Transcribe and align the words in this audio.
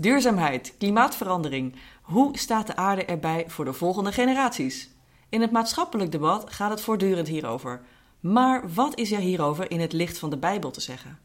Duurzaamheid, 0.00 0.74
klimaatverandering. 0.78 1.74
Hoe 2.02 2.38
staat 2.38 2.66
de 2.66 2.76
aarde 2.76 3.04
erbij 3.04 3.44
voor 3.48 3.64
de 3.64 3.72
volgende 3.72 4.12
generaties? 4.12 4.88
In 5.28 5.40
het 5.40 5.50
maatschappelijk 5.50 6.12
debat 6.12 6.52
gaat 6.52 6.70
het 6.70 6.80
voortdurend 6.80 7.28
hierover. 7.28 7.80
Maar 8.20 8.72
wat 8.74 8.98
is 8.98 9.12
er 9.12 9.18
hierover 9.18 9.70
in 9.70 9.80
het 9.80 9.92
licht 9.92 10.18
van 10.18 10.30
de 10.30 10.36
Bijbel 10.36 10.70
te 10.70 10.80
zeggen? 10.80 11.18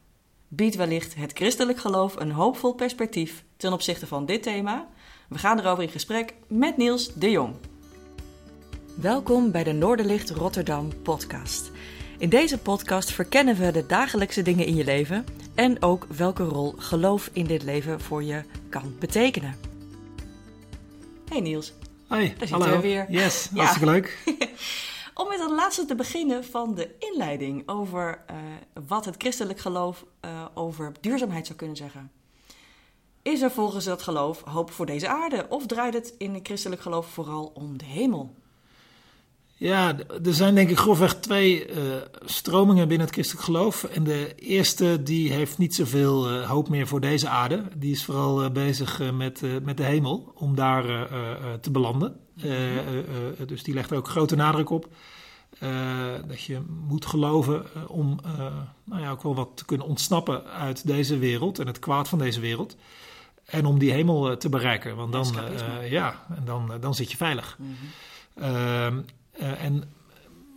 Biedt 0.47 0.75
wellicht 0.75 1.15
het 1.15 1.31
christelijk 1.33 1.79
geloof 1.79 2.15
een 2.15 2.31
hoopvol 2.31 2.73
perspectief 2.73 3.43
ten 3.57 3.73
opzichte 3.73 4.07
van 4.07 4.25
dit 4.25 4.43
thema? 4.43 4.87
We 5.29 5.37
gaan 5.37 5.59
erover 5.59 5.83
in 5.83 5.89
gesprek 5.89 6.33
met 6.47 6.77
Niels 6.77 7.13
de 7.13 7.31
Jong. 7.31 7.53
Welkom 8.95 9.51
bij 9.51 9.63
de 9.63 9.73
Noorderlicht 9.73 10.29
Rotterdam 10.29 11.01
podcast. 11.03 11.71
In 12.17 12.29
deze 12.29 12.57
podcast 12.57 13.11
verkennen 13.11 13.55
we 13.55 13.71
de 13.71 13.85
dagelijkse 13.85 14.41
dingen 14.41 14.65
in 14.65 14.75
je 14.75 14.83
leven 14.83 15.25
en 15.55 15.81
ook 15.81 16.05
welke 16.05 16.43
rol 16.43 16.73
geloof 16.77 17.29
in 17.33 17.45
dit 17.45 17.63
leven 17.63 18.01
voor 18.01 18.23
je 18.23 18.43
kan 18.69 18.95
betekenen. 18.99 19.55
Hey 21.29 21.39
Niels. 21.41 21.73
Hoi, 22.07 22.33
Daar 22.37 22.49
hallo. 22.49 22.63
zitten 22.65 22.81
we 22.81 22.87
weer. 22.87 23.05
Yes, 23.09 23.43
Ja. 23.53 23.57
hartstikke 23.57 23.91
leuk. 23.91 24.17
Om 25.13 25.27
met 25.27 25.39
het 25.39 25.49
laatste 25.51 25.85
te 25.85 25.95
beginnen 25.95 26.43
van 26.45 26.75
de 26.75 26.89
inleiding 26.99 27.63
over 27.69 28.23
eh, 28.27 28.35
wat 28.87 29.05
het 29.05 29.15
christelijk 29.17 29.59
geloof 29.59 30.05
eh, 30.19 30.45
over 30.53 30.91
duurzaamheid 31.01 31.45
zou 31.45 31.57
kunnen 31.57 31.77
zeggen. 31.77 32.11
Is 33.21 33.41
er 33.41 33.51
volgens 33.51 33.85
dat 33.85 34.01
geloof 34.01 34.41
hoop 34.41 34.71
voor 34.71 34.85
deze 34.85 35.07
aarde 35.07 35.45
of 35.49 35.65
draait 35.65 35.93
het 35.93 36.15
in 36.17 36.33
het 36.33 36.45
christelijk 36.47 36.81
geloof 36.81 37.07
vooral 37.07 37.51
om 37.53 37.77
de 37.77 37.85
hemel? 37.85 38.35
Ja, 39.63 39.97
er 40.23 40.33
zijn 40.33 40.55
denk 40.55 40.69
ik 40.69 40.77
grofweg 40.77 41.15
twee 41.15 41.65
eh, 41.65 41.81
stromingen 42.25 42.87
binnen 42.87 43.05
het 43.05 43.15
christelijk 43.15 43.45
geloof. 43.45 43.83
En 43.83 44.03
de 44.03 44.35
eerste 44.35 45.03
die 45.03 45.31
heeft 45.31 45.57
niet 45.57 45.75
zoveel 45.75 46.29
eh, 46.29 46.49
hoop 46.49 46.69
meer 46.69 46.87
voor 46.87 46.99
deze 46.99 47.27
aarde. 47.27 47.63
Die 47.75 47.91
is 47.91 48.05
vooral 48.05 48.43
eh, 48.43 48.51
bezig 48.51 49.11
met, 49.13 49.41
met 49.63 49.77
de 49.77 49.83
hemel, 49.83 50.31
om 50.35 50.55
daar 50.55 51.07
te 51.61 51.71
belanden. 51.71 52.19
Eh, 52.41 52.47
dus 53.47 53.63
die 53.63 53.73
legt 53.73 53.91
er 53.91 53.97
ook 53.97 54.07
grote 54.07 54.35
nadruk 54.35 54.69
op. 54.69 54.87
dat 56.27 56.41
je 56.41 56.61
moet 56.87 57.05
geloven 57.05 57.65
om 57.89 58.19
nou 58.83 59.01
ja, 59.01 59.11
ook 59.11 59.23
wel 59.23 59.35
wat 59.35 59.49
te 59.55 59.65
kunnen 59.65 59.87
ontsnappen 59.87 60.45
uit 60.45 60.87
deze 60.87 61.17
wereld 61.17 61.59
en 61.59 61.67
het 61.67 61.79
kwaad 61.79 62.09
van 62.09 62.19
deze 62.19 62.39
wereld. 62.39 62.75
En 63.45 63.65
om 63.65 63.79
die 63.79 63.91
hemel 63.91 64.37
te 64.37 64.49
bereiken. 64.49 64.95
Want 64.95 65.11
dan, 65.11 65.35
ja, 65.89 66.25
en 66.35 66.45
dan, 66.45 66.71
dan 66.79 66.95
zit 66.95 67.11
je 67.11 67.17
veilig. 67.17 67.57
Ehm, 68.35 68.99
eh, 69.37 69.63
en 69.63 69.83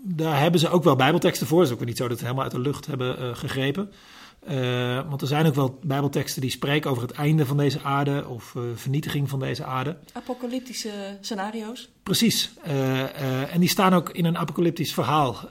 daar 0.03 0.41
hebben 0.41 0.61
ze 0.61 0.69
ook 0.69 0.85
wel 0.85 0.97
bijbelteksten 0.97 1.47
voor. 1.47 1.59
Het 1.59 1.67
is 1.67 1.73
ook 1.73 1.79
weer 1.79 1.89
niet 1.89 1.97
zo 1.97 2.09
dat 2.09 2.19
ze 2.19 2.23
helemaal 2.25 2.45
uit 2.45 2.53
de 2.55 2.61
lucht 2.61 2.87
hebben 2.87 3.19
eh, 3.19 3.35
gegrepen. 3.35 3.93
Eh, 4.47 5.09
want 5.09 5.21
er 5.21 5.27
zijn 5.27 5.47
ook 5.47 5.55
wel 5.55 5.79
bijbelteksten 5.83 6.41
die 6.41 6.51
spreken 6.51 6.91
over 6.91 7.03
het 7.03 7.13
einde 7.13 7.47
van 7.47 7.57
deze 7.57 7.81
aarde 7.83 8.29
of 8.29 8.55
vernietiging 8.75 9.29
van 9.29 9.39
deze 9.39 9.65
aarde. 9.65 9.97
Apocalyptische 10.13 11.19
scenario's? 11.21 11.89
Precies. 12.03 12.51
En 13.53 13.61
die 13.61 13.69
staan 13.69 13.95
ook 13.95 14.11
in 14.11 14.25
een 14.25 14.39
apocalyptisch 14.39 14.95
verhaal. 14.95 15.51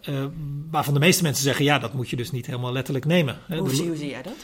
waarvan 0.72 0.94
de 0.94 1.00
meeste 1.00 1.24
mensen 1.24 1.44
zeggen: 1.44 1.66
ja, 1.66 1.80
dat 1.80 1.94
moet 1.94 2.10
je 2.10 2.16
dus 2.16 2.32
niet 2.32 2.46
helemaal 2.46 2.72
letterlijk 2.72 3.06
nemen. 3.06 3.40
Hoe 3.48 3.70
de- 3.70 3.76
zie, 3.76 3.88
hoe 3.88 3.98
zie 3.98 4.10
jij 4.10 4.22
dat? 4.22 4.36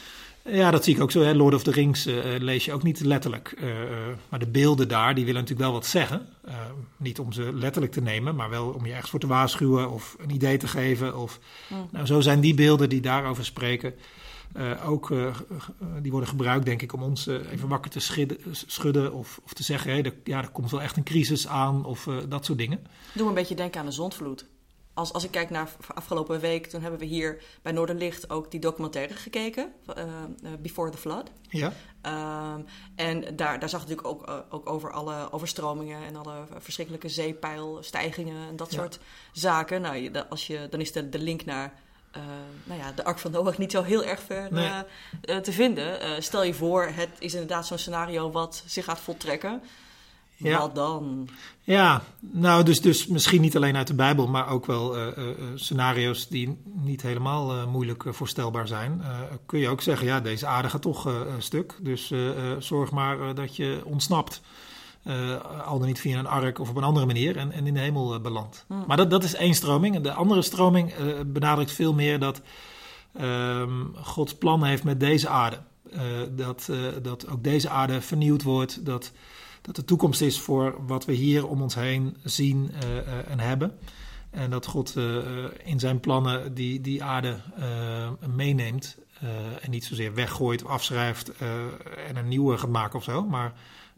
Ja, 0.44 0.70
dat 0.70 0.84
zie 0.84 0.94
ik 0.94 1.02
ook 1.02 1.10
zo. 1.10 1.22
Hè. 1.22 1.34
Lord 1.34 1.54
of 1.54 1.62
the 1.62 1.70
Rings 1.70 2.06
eh, 2.06 2.16
lees 2.38 2.64
je 2.64 2.72
ook 2.72 2.82
niet 2.82 3.00
letterlijk. 3.00 3.54
Eh, 3.58 3.82
eh, 3.82 3.88
maar 4.28 4.38
de 4.38 4.46
beelden 4.46 4.88
daar, 4.88 5.14
die 5.14 5.24
willen 5.24 5.40
natuurlijk 5.40 5.68
wel 5.68 5.78
wat 5.78 5.86
zeggen. 5.86 6.28
Eh, 6.44 6.54
niet 6.96 7.18
om 7.18 7.32
ze 7.32 7.52
letterlijk 7.52 7.92
te 7.92 8.00
nemen, 8.02 8.34
maar 8.34 8.50
wel 8.50 8.68
om 8.68 8.86
je 8.86 8.92
ergens 8.92 9.10
voor 9.10 9.20
te 9.20 9.26
waarschuwen 9.26 9.90
of 9.90 10.16
een 10.18 10.30
idee 10.30 10.56
te 10.56 10.68
geven. 10.68 11.18
Of, 11.18 11.38
Mm. 11.68 11.88
Nou, 11.90 12.06
zo 12.06 12.20
zijn 12.20 12.40
die 12.40 12.54
beelden 12.54 12.88
die 12.88 13.00
daarover 13.00 13.44
spreken 13.44 13.94
eh, 14.52 14.90
ook, 14.90 15.10
eh, 15.10 15.36
die 16.02 16.10
worden 16.10 16.28
gebruikt, 16.28 16.64
denk 16.64 16.82
ik, 16.82 16.92
om 16.92 17.02
ons 17.02 17.26
eh, 17.26 17.52
even 17.52 17.68
wakker 17.68 17.90
te 17.90 18.00
schudden, 18.00 18.38
schudden 18.52 19.12
of, 19.12 19.40
of 19.44 19.52
te 19.52 19.62
zeggen, 19.62 19.92
hé, 19.92 20.00
er, 20.02 20.14
ja, 20.24 20.42
er 20.42 20.48
komt 20.50 20.70
wel 20.70 20.82
echt 20.82 20.96
een 20.96 21.02
crisis 21.02 21.46
aan 21.46 21.84
of 21.84 22.06
eh, 22.06 22.16
dat 22.28 22.44
soort 22.44 22.58
dingen. 22.58 22.80
Doe 23.14 23.28
een 23.28 23.34
beetje 23.34 23.54
denken 23.54 23.80
aan 23.80 23.86
de 23.86 23.92
zondvloed. 23.92 24.46
Als, 24.94 25.12
als 25.12 25.24
ik 25.24 25.30
kijk 25.30 25.50
naar 25.50 25.68
afgelopen 25.94 26.40
week, 26.40 26.66
toen 26.66 26.82
hebben 26.82 27.00
we 27.00 27.06
hier 27.06 27.42
bij 27.62 27.72
Noorderlicht 27.72 28.30
ook 28.30 28.50
die 28.50 28.60
documentaire 28.60 29.14
gekeken, 29.14 29.72
eh, 29.94 30.02
eh, 30.02 30.08
Before 30.60 30.90
the 30.90 30.96
Flood. 30.98 31.30
Ja, 31.48 31.72
Ehm, 32.00 32.60
en 32.94 33.36
daar, 33.36 33.58
daar 33.58 33.68
zag 33.68 33.80
natuurlijk 33.80 34.08
ook, 34.08 34.26
eh, 34.28 34.38
ook 34.50 34.68
over 34.70 34.92
alle 34.92 35.32
overstromingen 35.32 36.06
en 36.06 36.16
alle 36.16 36.44
verschrikkelijke 36.58 37.08
zeepeilstijgingen 37.08 38.48
en 38.48 38.56
dat 38.56 38.72
Ja. 38.72 38.78
soort 38.78 38.98
zaken. 39.32 39.80
Nou, 39.80 39.96
je, 39.96 40.28
als 40.28 40.46
je, 40.46 40.66
dan 40.70 40.80
is 40.80 40.92
de, 40.92 41.08
de 41.08 41.18
link 41.18 41.44
naar 41.44 41.72
nou 42.64 42.80
ja, 42.80 42.92
de 42.92 43.04
Ark 43.04 43.18
van 43.18 43.30
Noach 43.30 43.58
niet 43.58 43.70
zo 43.70 43.82
heel 43.82 44.04
erg 44.04 44.20
ver 44.20 44.48
Nee. 44.52 45.40
te 45.40 45.52
vinden. 45.52 46.22
Stel 46.22 46.42
je 46.42 46.54
voor, 46.54 46.84
het 46.84 47.08
is 47.18 47.32
inderdaad 47.32 47.66
zo'n 47.66 47.78
scenario 47.78 48.30
wat 48.30 48.62
zich 48.66 48.84
gaat 48.84 49.00
voltrekken. 49.00 49.62
Ja. 50.42 50.58
Wat 50.58 50.74
dan? 50.74 51.28
ja 51.60 52.02
nou, 52.20 52.64
dus, 52.64 52.80
dus 52.80 53.06
misschien 53.06 53.40
niet 53.40 53.56
alleen 53.56 53.76
uit 53.76 53.86
de 53.86 53.94
Bijbel, 53.94 54.26
maar 54.26 54.48
ook 54.48 54.66
wel 54.66 54.96
eh, 54.96 55.06
eh, 55.06 55.28
eh, 55.28 55.34
scenario's 55.54 56.28
die 56.28 56.58
niet 56.64 57.02
helemaal 57.02 57.68
moeilijk 57.68 58.04
voorstelbaar 58.06 58.68
zijn. 58.68 59.02
Kun 59.46 59.58
je 59.58 59.68
ook 59.68 59.80
zeggen, 59.80 60.06
ja, 60.06 60.20
deze 60.20 60.46
aarde 60.46 60.68
gaat 60.68 60.82
toch 60.82 61.04
een 61.04 61.42
stuk, 61.42 61.78
dus 61.80 62.12
zorg 62.58 62.90
maar 62.90 63.34
dat 63.34 63.56
je 63.56 63.80
ontsnapt. 63.84 64.40
Al 65.64 65.78
dan 65.78 65.88
niet 65.88 66.00
via 66.00 66.18
een 66.18 66.26
ark 66.26 66.58
of 66.58 66.68
op 66.68 66.76
een 66.76 66.82
andere 66.82 67.06
manier 67.06 67.36
en, 67.36 67.52
en 67.52 67.66
in 67.66 67.74
de 67.74 67.80
hemel 67.80 68.20
belandt. 68.20 68.64
Hmm. 68.68 68.84
Maar 68.86 68.96
dat, 68.96 69.10
dat 69.10 69.24
is 69.24 69.34
één 69.34 69.54
stroming. 69.54 69.94
En 69.94 70.02
De 70.02 70.12
andere 70.12 70.42
stroming 70.42 70.92
benadrukt 71.26 71.72
veel 71.72 71.94
meer 71.94 72.18
dat 72.18 72.40
ehm 73.12 73.84
Gods 73.94 74.34
plan 74.34 74.64
heeft 74.64 74.84
met 74.84 75.00
deze 75.00 75.28
aarde. 75.28 75.58
Dat, 76.30 76.70
dat 77.02 77.28
ook 77.28 77.44
deze 77.44 77.68
aarde 77.68 78.00
vernieuwd 78.00 78.42
wordt. 78.42 78.84
Dat, 78.84 79.12
dat 79.62 79.76
de 79.76 79.84
toekomst 79.84 80.20
is 80.20 80.40
voor 80.40 80.74
wat 80.86 81.04
we 81.04 81.12
hier 81.12 81.46
om 81.46 81.62
ons 81.62 81.74
heen 81.74 82.16
zien 82.24 82.70
eh, 82.80 82.98
eh, 82.98 83.30
en 83.30 83.40
hebben. 83.40 83.78
En 84.30 84.50
dat 84.50 84.66
God 84.66 84.96
eh, 84.96 85.16
in 85.64 85.78
zijn 85.78 86.00
plannen 86.00 86.54
die, 86.54 86.80
die 86.80 87.02
aarde 87.02 87.40
meeneemt. 88.36 89.00
en 89.60 89.70
niet 89.70 89.84
zozeer 89.84 90.14
weggooit 90.14 90.64
afschrijft 90.64 91.32
en 92.08 92.16
een 92.16 92.28
nieuwe 92.28 92.58
gaat 92.58 92.70
maken 92.70 92.98
of 92.98 93.04
zo. 93.04 93.24
Maar 93.24 93.52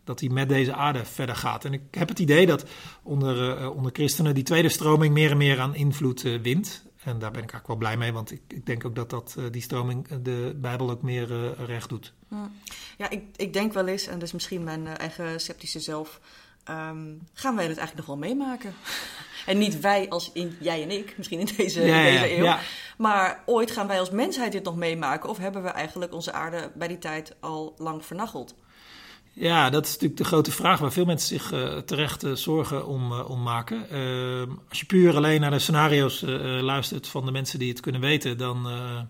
dat 0.04 0.20
hij 0.20 0.28
met 0.28 0.48
deze 0.48 0.74
aarde 0.74 1.04
verder 1.04 1.36
gaat. 1.36 1.64
En 1.64 1.72
ik 1.72 1.80
heb 1.90 2.08
het 2.08 2.18
idee 2.18 2.46
dat 2.46 2.64
onder, 3.02 3.70
onder 3.70 3.92
christenen 3.92 4.34
die 4.34 4.44
tweede 4.44 4.68
stroming 4.68 5.14
meer 5.14 5.30
en 5.30 5.36
meer 5.36 5.60
aan 5.60 5.74
invloed 5.74 6.22
wint. 6.22 6.84
En 7.04 7.18
daar 7.18 7.30
ben 7.30 7.42
ik 7.42 7.52
eigenlijk 7.52 7.66
wel 7.66 7.76
blij 7.76 7.96
mee, 7.96 8.12
want 8.12 8.30
ik, 8.30 8.40
ik 8.48 8.66
denk 8.66 8.84
ook 8.84 8.94
dat, 8.94 9.10
dat 9.10 9.34
eh, 9.38 9.44
die 9.50 9.62
stroming 9.62 10.08
eh, 10.08 10.16
de 10.22 10.56
Bijbel 10.56 10.90
ook 10.90 11.02
meer 11.02 11.32
eh, 11.32 11.66
recht 11.66 11.88
doet. 11.88 12.12
Ja, 12.98 13.10
ik, 13.10 13.22
ik 13.36 13.52
denk 13.52 13.72
wel 13.72 13.86
eens, 13.86 14.06
en 14.06 14.18
dus 14.18 14.32
misschien 14.32 14.64
mijn 14.64 14.86
eigen 14.86 15.40
sceptische 15.40 15.80
zelf, 15.80 16.20
ehm, 16.64 17.12
gaan 17.32 17.56
wij 17.56 17.66
dit 17.66 17.78
eigenlijk 17.78 17.96
nog 17.96 18.06
wel 18.06 18.28
meemaken? 18.28 18.74
en 19.46 19.58
niet 19.58 19.80
wij 19.80 20.08
als 20.08 20.30
in 20.32 20.56
jij 20.60 20.82
en 20.82 20.90
ik, 20.90 21.16
misschien 21.16 21.38
in 21.38 21.48
deze, 21.56 21.80
in 21.80 21.92
deze 21.92 22.36
eeuw. 22.36 22.44
ja. 22.44 22.60
Maar 22.96 23.42
ooit 23.46 23.70
gaan 23.70 23.86
wij 23.86 24.00
als 24.00 24.10
mensheid 24.10 24.52
dit 24.52 24.64
nog 24.64 24.76
meemaken? 24.76 25.28
Of 25.28 25.38
hebben 25.38 25.62
we 25.62 25.68
eigenlijk 25.68 26.12
onze 26.12 26.32
aarde 26.32 26.70
bij 26.74 26.88
die 26.88 26.98
tijd 26.98 27.36
al 27.40 27.74
lang 27.78 28.04
vernacheld? 28.04 28.54
Ja, 29.34 29.70
dat 29.70 29.84
is 29.84 29.92
natuurlijk 29.92 30.20
de 30.20 30.24
grote 30.24 30.50
vraag 30.50 30.78
waar 30.78 30.92
veel 30.92 31.04
mensen 31.04 31.28
zich 31.28 31.52
eh, 31.52 31.78
terecht 31.78 32.22
eh, 32.22 32.32
zorgen 32.32 32.86
om, 32.86 33.12
eh, 33.12 33.30
om 33.30 33.42
maken. 33.42 33.90
Eh, 33.90 34.54
als 34.68 34.80
je 34.80 34.86
puur 34.86 35.16
alleen 35.16 35.40
naar 35.40 35.50
de 35.50 35.58
scenario's 35.58 36.20
luistert 36.60 37.08
van 37.08 37.24
de 37.24 37.32
mensen 37.32 37.58
die 37.58 37.68
het 37.68 37.80
kunnen 37.80 38.00
weten, 38.00 38.38
dan, 38.38 38.66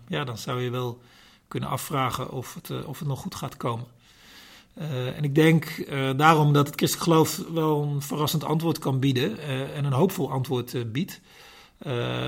ja, 0.07 0.23
dan 0.23 0.37
zou 0.37 0.61
je 0.61 0.69
wel 0.69 1.01
kunnen 1.47 1.69
afvragen 1.69 2.31
of 2.31 2.53
het, 2.53 2.85
of 2.85 2.99
het 2.99 3.07
nog 3.07 3.19
goed 3.19 3.35
gaat 3.35 3.57
komen. 3.57 3.85
En 5.15 5.23
ik 5.23 5.35
denk 5.35 5.85
daarom 6.17 6.53
dat 6.53 6.67
het 6.67 6.75
christelijk 6.75 7.09
geloof 7.09 7.41
wel 7.53 7.81
een 7.81 8.01
verrassend 8.01 8.43
antwoord 8.43 8.79
kan 8.79 8.99
bieden 8.99 9.39
en 9.73 9.85
een 9.85 9.93
hoopvol 9.93 10.31
antwoord 10.31 10.91
biedt. 10.91 11.21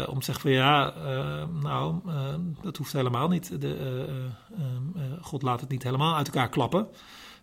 Om 0.07 0.19
te 0.19 0.25
zeggen 0.25 0.39
van 0.41 0.51
ja, 0.51 0.93
eh, 0.93 1.43
nou, 1.61 1.95
eh, 2.07 2.33
dat 2.61 2.77
hoeft 2.77 2.93
helemaal 2.93 3.27
niet. 3.27 3.61
De, 3.61 4.05
God 5.21 5.41
laat 5.41 5.61
het 5.61 5.69
niet 5.69 5.83
helemaal 5.83 6.15
uit 6.15 6.27
elkaar 6.27 6.49
klappen. 6.49 6.87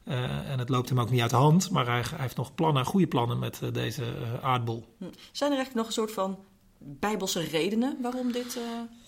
Eh, 0.05 0.51
en 0.51 0.59
het 0.59 0.69
loopt 0.69 0.89
hem 0.89 1.01
ook 1.01 1.11
niet 1.11 1.21
uit 1.21 1.31
de 1.31 1.37
hand, 1.37 1.71
maar 1.71 1.87
hij, 1.87 2.01
hij 2.01 2.19
heeft 2.21 2.37
nog 2.37 2.55
plannen, 2.55 2.85
goede 2.85 3.07
plannen 3.07 3.39
met 3.39 3.61
eh, 3.63 3.73
deze 3.73 4.03
eh, 4.03 4.45
aardbol. 4.45 4.85
Hm. 4.99 5.05
Zijn 5.33 5.51
er 5.51 5.57
eigenlijk 5.57 5.75
nog 5.75 5.87
een 5.87 5.93
soort 6.03 6.13
van 6.13 6.39
bijbelse 6.79 7.41
redenen 7.41 7.99
waarom 8.03 8.33
dit... 8.33 8.59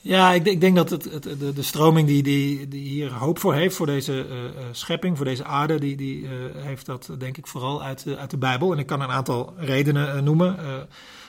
Ja, 0.01 0.33
ik, 0.33 0.47
ik 0.47 0.61
denk 0.61 0.77
dat 0.77 0.91
het, 0.91 1.05
het, 1.05 1.23
de, 1.23 1.53
de 1.53 1.63
stroming 1.63 2.09
die, 2.09 2.23
die, 2.23 2.69
die 2.69 2.89
hier 2.89 3.13
hoop 3.13 3.39
voor 3.39 3.55
heeft, 3.55 3.77
voor 3.77 3.87
deze 3.87 4.27
schepping, 4.73 5.17
voor 5.17 5.27
deze 5.27 5.45
aarde, 5.45 5.79
die, 5.79 5.97
die 5.97 6.29
heeft 6.57 6.87
dat 6.87 7.11
denk 7.19 7.37
ik 7.37 7.47
vooral 7.47 7.83
uit, 7.83 8.05
de- 8.05 8.17
uit 8.17 8.31
de 8.31 8.39
Bijbel. 8.39 8.73
En 8.73 8.79
ik 8.79 8.87
kan 8.87 9.01
een 9.01 9.11
aantal 9.11 9.55
redenen 9.57 10.25
noemen. 10.25 10.59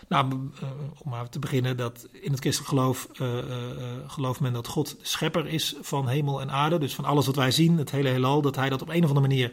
Nou, 0.09 0.49
eh, 0.61 0.67
om 1.03 1.09
maar 1.09 1.29
te 1.29 1.39
beginnen, 1.39 1.77
dat 1.77 2.07
in 2.11 2.31
het 2.31 2.39
christelijk 2.39 2.69
geloof 2.69 3.07
eh, 3.19 3.27
gelooft 4.07 4.39
men 4.39 4.53
dat 4.53 4.67
God 4.67 4.89
de 4.89 4.95
schepper 5.01 5.47
is 5.47 5.75
van 5.81 6.07
hemel 6.07 6.41
en 6.41 6.51
aarde. 6.51 6.77
Dus 6.77 6.95
van 6.95 7.05
alles 7.05 7.25
wat 7.25 7.35
wij 7.35 7.51
zien, 7.51 7.77
het 7.77 7.91
hele 7.91 8.09
heelal, 8.09 8.41
dat 8.41 8.55
hij 8.55 8.69
dat 8.69 8.81
op 8.81 8.89
een 8.89 9.03
of 9.03 9.09
andere 9.09 9.27
manier 9.27 9.51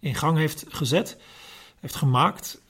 in 0.00 0.14
gang 0.14 0.36
heeft 0.38 0.64
gezet. 0.68 1.18
heeft 1.80 1.94
gemaakt. 1.94 2.60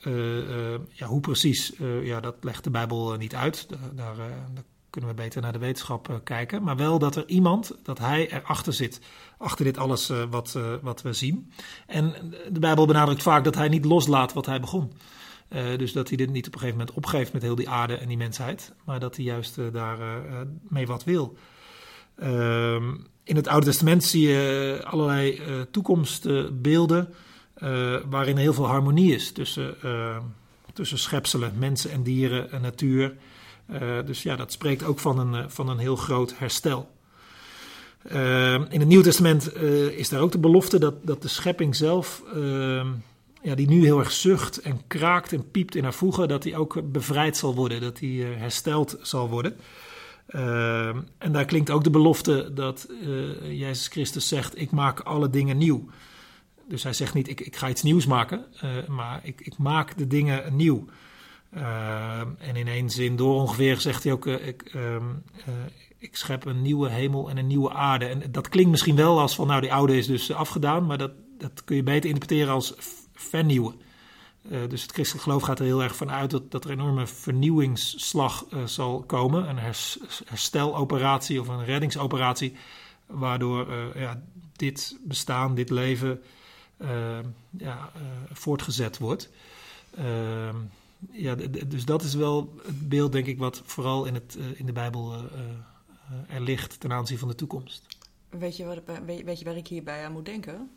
Ja, 0.91 1.05
hoe 1.05 1.19
precies, 1.19 1.73
ja, 2.03 2.19
dat 2.19 2.35
legt 2.41 2.63
de 2.63 2.69
Bijbel 2.69 3.15
niet 3.15 3.35
uit. 3.35 3.69
Da- 3.69 3.77
Daar, 3.93 4.15
daar 4.53 4.63
kunnen 4.89 5.09
we 5.09 5.15
beter 5.15 5.41
naar 5.41 5.53
de 5.53 5.59
wetenschap 5.59 6.21
kijken. 6.23 6.63
Maar 6.63 6.75
wel 6.77 6.99
dat 6.99 7.15
er 7.15 7.27
iemand, 7.27 7.75
dat 7.83 7.97
hij 7.99 8.31
erachter 8.31 8.73
zit, 8.73 8.99
achter 9.37 9.65
dit 9.65 9.77
alles 9.77 10.11
wat, 10.29 10.59
wat 10.81 11.01
we 11.01 11.13
zien. 11.13 11.51
En 11.87 12.13
de 12.51 12.59
Bijbel 12.59 12.85
benadrukt 12.85 13.21
vaak 13.21 13.43
dat 13.43 13.55
hij 13.55 13.67
niet 13.69 13.85
loslaat 13.85 14.33
wat 14.33 14.45
hij 14.45 14.59
begon. 14.59 14.91
Dus 15.77 15.93
dat 15.93 16.07
hij 16.07 16.17
dit 16.17 16.29
niet 16.29 16.47
op 16.47 16.53
een 16.53 16.59
gegeven 16.59 16.79
moment 16.79 16.97
opgeeft 16.97 17.33
met 17.33 17.41
heel 17.41 17.55
die 17.55 17.69
aarde 17.69 17.97
en 17.97 18.07
die 18.07 18.17
mensheid, 18.17 18.73
maar 18.85 18.99
dat 18.99 19.15
hij 19.15 19.25
juist 19.25 19.57
daar 19.71 19.97
mee 20.69 20.87
wat 20.87 21.03
wil. 21.03 21.37
Ehm, 22.15 22.93
in 23.23 23.35
het 23.35 23.47
Oude 23.47 23.65
Testament 23.65 24.03
zie 24.03 24.27
je 24.27 24.81
allerlei 24.83 25.41
toekomstbeelden 25.71 27.13
waarin 28.09 28.37
heel 28.37 28.53
veel 28.53 28.67
harmonie 28.67 29.13
is 29.13 29.31
tussen 29.31 29.75
tussen 30.73 30.99
schepselen, 30.99 31.53
mensen 31.57 31.91
en 31.91 32.03
dieren 32.03 32.51
en 32.51 32.61
natuur. 32.61 33.15
Uh, 33.71 33.79
dus 34.05 34.23
ja, 34.23 34.35
dat 34.35 34.51
spreekt 34.51 34.83
ook 34.83 34.99
van 34.99 35.19
een, 35.19 35.35
eh, 35.35 35.49
van 35.49 35.69
een 35.69 35.77
heel 35.77 35.95
groot 35.95 36.37
herstel. 36.37 36.89
Uh, 38.11 38.53
in 38.53 38.79
het 38.79 38.87
Nieuw 38.87 39.01
Testament 39.01 39.55
uh, 39.55 39.87
is 39.87 40.09
daar 40.09 40.21
ook 40.21 40.31
de 40.31 40.37
belofte 40.37 40.79
dat, 40.79 40.93
dat 41.01 41.21
de 41.21 41.27
schepping 41.27 41.75
zelf, 41.75 42.23
ja, 43.41 43.55
die 43.55 43.67
nu 43.67 43.83
heel 43.83 43.99
erg 43.99 44.11
zucht 44.11 44.61
en 44.61 44.81
kraakt 44.87 45.33
en 45.33 45.51
piept 45.51 45.75
in 45.75 45.83
haar 45.83 45.93
voegen, 45.93 46.27
dat 46.27 46.43
die 46.43 46.57
ook 46.57 46.91
bevrijd 46.91 47.37
zal 47.37 47.55
worden, 47.55 47.81
dat 47.81 47.97
die 47.97 48.23
hersteld 48.23 48.97
zal 49.01 49.29
worden. 49.29 49.55
en 51.17 51.31
daar 51.31 51.45
klinkt 51.45 51.69
ook 51.69 51.83
de 51.83 51.89
belofte 51.89 52.51
dat 52.53 52.87
Jezus 53.41 53.87
Christus 53.87 54.27
zegt: 54.27 54.59
Ik 54.59 54.71
maak 54.71 54.99
alle 54.99 55.29
dingen 55.29 55.57
nieuw. 55.57 55.89
Dus 56.67 56.83
hij 56.83 56.93
zegt 56.93 57.13
niet, 57.13 57.29
ik, 57.29 57.39
ik 57.39 57.55
ga 57.55 57.69
iets 57.69 57.83
nieuws 57.83 58.05
maken, 58.05 58.45
maar 58.87 59.19
ik, 59.23 59.41
ik 59.41 59.57
maak 59.57 59.97
de 59.97 60.07
dingen 60.07 60.55
nieuw. 60.55 60.85
En 62.37 62.55
in 62.55 62.67
één 62.67 62.89
zin 62.89 63.15
door 63.15 63.35
ongeveer 63.35 63.79
zegt 63.79 64.03
hij 64.03 64.13
ook, 64.13 64.25
ik, 64.25 64.75
ik 65.97 66.15
schep 66.15 66.45
een 66.45 66.61
nieuwe 66.61 66.89
hemel 66.89 67.29
en 67.29 67.37
een 67.37 67.47
nieuwe 67.47 67.71
aarde. 67.71 68.05
En 68.05 68.31
dat 68.31 68.49
klinkt 68.49 68.71
misschien 68.71 68.95
wel 68.95 69.19
als 69.19 69.35
van, 69.35 69.47
nou 69.47 69.61
die 69.61 69.73
oude 69.73 69.97
is 69.97 70.07
dus 70.07 70.31
afgedaan, 70.31 70.85
maar 70.85 70.97
dat, 70.97 71.11
dat 71.37 71.63
kun 71.63 71.75
je 71.75 71.83
beter 71.83 72.09
interpreteren 72.09 72.53
als 72.53 72.73
vernieuwen. 73.21 73.75
dus 74.41 74.81
het 74.81 74.91
christelijk 74.91 75.23
geloof 75.23 75.41
gaat 75.41 75.59
er 75.59 75.65
heel 75.65 75.83
erg 75.83 75.95
van 75.95 76.11
uit 76.11 76.31
dat, 76.31 76.51
dat 76.51 76.63
er 76.63 76.71
een 76.71 76.79
enorme 76.79 77.07
vernieuwingsslag 77.07 78.45
zal 78.65 79.03
komen. 79.03 79.49
Een 79.49 79.73
hersteloperatie 80.25 81.39
of 81.41 81.47
een 81.47 81.65
reddingsoperatie, 81.65 82.55
waardoor 83.05 83.73
ja, 83.95 84.21
dit 84.55 84.97
bestaan, 85.03 85.55
dit 85.55 85.69
leven 85.69 86.21
ja, 87.57 87.91
eh, 87.95 88.01
voortgezet 88.31 88.97
wordt. 88.97 89.29
Ehm, 89.95 90.55
ja, 91.11 91.35
dus 91.67 91.85
dat 91.85 92.03
is 92.03 92.13
wel 92.13 92.53
het 92.65 92.89
beeld, 92.89 93.11
denk 93.11 93.25
ik, 93.25 93.37
wat 93.37 93.61
vooral 93.65 94.05
in, 94.05 94.13
het, 94.13 94.37
eh, 94.39 94.59
in 94.59 94.65
de 94.65 94.71
Bijbel 94.71 95.13
eh, 95.13 96.35
er 96.35 96.41
ligt 96.41 96.79
ten 96.79 96.91
aanzien 96.91 97.17
van 97.17 97.27
de 97.27 97.35
toekomst. 97.35 97.85
Weet 98.29 98.57
je, 98.57 98.65
wat, 98.65 98.81
weet 99.05 99.43
waar 99.43 99.57
ik 99.57 99.67
hierbij 99.67 100.05
aan 100.05 100.11
moet 100.11 100.25
denken? 100.25 100.71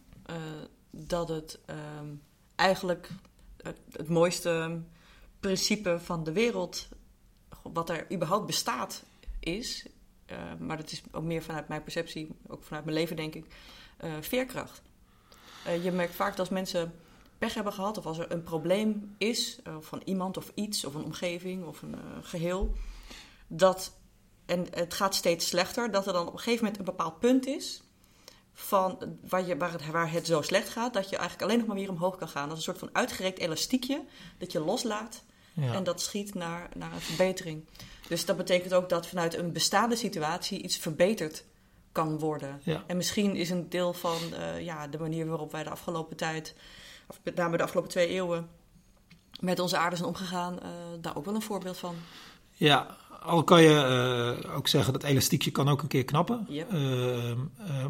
dat 0.91 1.29
het 1.29 1.59
ehm, 1.67 2.07
eigenlijk 2.55 3.09
het, 3.63 4.09
mooiste 4.09 4.81
principe 5.41 5.99
van 6.01 6.25
de 6.25 6.33
wereld, 6.33 6.89
wat 7.63 7.91
er 7.91 8.13
überhaupt 8.13 8.47
bestaat, 8.47 9.05
is. 9.41 9.87
maar 10.59 10.77
dat 10.77 10.93
is 10.93 11.03
ook 11.13 11.23
meer 11.23 11.43
vanuit 11.43 11.69
mijn 11.69 11.83
perceptie, 11.83 12.29
ook 12.47 12.63
vanuit 12.63 12.85
mijn 12.85 12.97
leven, 12.97 13.17
denk 13.17 13.35
ik. 13.35 13.45
veerkracht. 14.21 14.83
Uh, 15.67 15.85
je 15.85 15.93
merkt 15.93 16.15
vaak 16.15 16.31
dat 16.31 16.39
als 16.39 16.49
mensen 16.49 16.95
pech 17.39 17.55
hebben 17.55 17.73
gehad 17.73 17.99
of 17.99 18.07
als 18.07 18.19
er 18.19 18.33
een 18.33 18.43
probleem 18.43 19.15
is 19.19 19.59
van 19.81 20.03
iemand 20.05 20.37
of 20.37 20.53
iets 20.55 20.85
of 20.85 20.95
een 20.95 21.05
omgeving 21.05 21.65
of 21.65 21.83
een 21.83 21.97
geheel, 22.23 22.73
dat, 23.47 23.97
en 24.47 24.67
het 24.71 24.95
gaat 24.95 25.15
steeds 25.15 25.47
slechter, 25.47 25.91
dat 25.91 26.07
er 26.07 26.13
dan 26.13 26.27
op 26.27 26.33
een 26.33 26.39
gegeven 26.39 26.65
moment 26.65 26.79
een 26.79 26.85
bepaald 26.85 27.19
punt 27.19 27.47
is 27.47 27.84
van 28.55 29.19
waar, 29.29 29.47
je, 29.47 29.57
waar, 29.57 29.73
het, 29.73 29.91
waar 29.91 30.11
het 30.11 30.27
zo 30.27 30.43
slecht 30.43 30.69
gaat, 30.69 30.93
dat 30.93 31.09
je 31.11 31.17
eigenlijk 31.17 31.43
alleen 31.43 31.59
nog 31.59 31.67
maar 31.67 31.77
weer 31.77 31.91
omhoog 31.91 32.17
kan 32.17 32.29
gaan. 32.29 32.49
Dat 32.49 32.59
is 32.59 32.67
een 32.67 32.75
soort 32.75 32.91
van 32.91 32.95
uitgerekt 33.01 33.39
elastiekje 33.39 34.05
dat 34.39 34.53
je 34.53 34.61
loslaat 34.61 35.25
ja. 35.53 35.73
en 35.73 35.85
dat 35.85 36.01
schiet 36.01 36.35
naar, 36.35 36.69
naar 36.75 36.93
een 36.93 37.01
verbetering. 37.01 37.65
Dus 38.09 38.25
dat 38.25 38.37
betekent 38.37 38.75
ook 38.75 38.89
dat 38.89 39.07
vanuit 39.07 39.35
een 39.35 39.53
bestaande 39.53 39.97
situatie 39.97 40.63
iets 40.63 40.77
verbeterd 40.77 41.45
kan 41.93 42.19
worden. 42.19 42.61
En 42.87 42.97
misschien 42.97 43.37
is 43.37 43.51
een 43.51 43.69
deel 43.69 43.93
van 43.93 44.19
uh, 44.33 44.61
ja, 44.61 44.87
de 44.87 44.99
manier 44.99 45.27
waarop 45.27 45.53
wij 45.53 45.63
de 45.63 45.71
afgelopen 45.71 46.17
tijd, 46.17 46.55
of 47.07 47.21
met 47.23 47.35
name 47.35 47.57
de 47.57 47.63
afgelopen 47.63 47.91
twee 47.91 48.09
eeuwen, 48.09 48.51
met 49.41 49.59
onze 49.59 49.77
aarde 49.77 49.97
zijn 49.97 50.09
omgegaan, 50.09 50.59
uh, 50.63 50.69
daar 51.01 51.17
ook 51.17 51.25
wel 51.25 51.35
een 51.35 51.43
voorbeeld 51.43 51.79
van. 51.79 51.97
Ja, 52.53 52.97
al 53.25 53.45
kan 53.45 53.63
je 53.63 54.37
uh, 54.45 54.57
ook 54.57 54.69
zeggen 54.69 54.93
dat 54.93 55.03
elastiekje 55.03 55.51
kan 55.51 55.69
ook 55.69 55.83
een 55.83 55.89
keer 55.89 56.05
knappen. 56.05 56.47
Yep. 56.49 56.69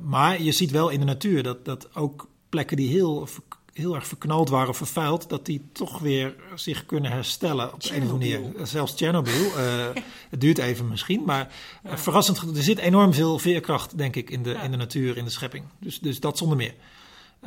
maar 0.02 0.42
je 0.42 0.52
ziet 0.52 0.70
wel 0.70 0.88
in 0.88 0.98
de 0.98 1.06
natuur 1.06 1.42
dat, 1.42 1.64
dat 1.64 1.88
ook 1.94 2.28
plekken 2.48 2.76
die 2.76 2.88
heel 2.88 3.28
heel 3.74 3.94
erg 3.94 4.06
verknald 4.06 4.48
waren 4.48 4.68
of 4.68 4.76
vervuild, 4.76 5.28
dat 5.28 5.46
die 5.46 5.62
toch 5.72 5.98
weer 5.98 6.34
zich 6.54 6.86
kunnen 6.86 7.10
herstellen 7.10 7.72
op 7.72 7.82
een 7.82 8.02
of 8.02 8.10
andere 8.10 8.12
manier. 8.12 8.66
Zelfs 8.66 8.94
Chernobyl. 8.96 9.50
Het 10.30 10.40
duurt 10.40 10.58
even 10.58 10.88
misschien, 10.88 11.22
maar 11.24 11.52
ja. 11.84 11.98
verrassend. 11.98 12.56
Er 12.56 12.62
zit 12.62 12.78
enorm 12.78 13.14
veel 13.14 13.38
veerkracht, 13.38 13.98
denk 13.98 14.16
ik, 14.16 14.30
in 14.30 14.42
de, 14.42 14.58
in 14.62 14.70
de 14.70 14.76
natuur, 14.76 15.16
in 15.16 15.24
de 15.24 15.30
schepping. 15.30 15.64
Dus, 15.78 16.00
dus 16.00 16.20
dat 16.20 16.38
zonder 16.38 16.56
meer. 16.56 16.74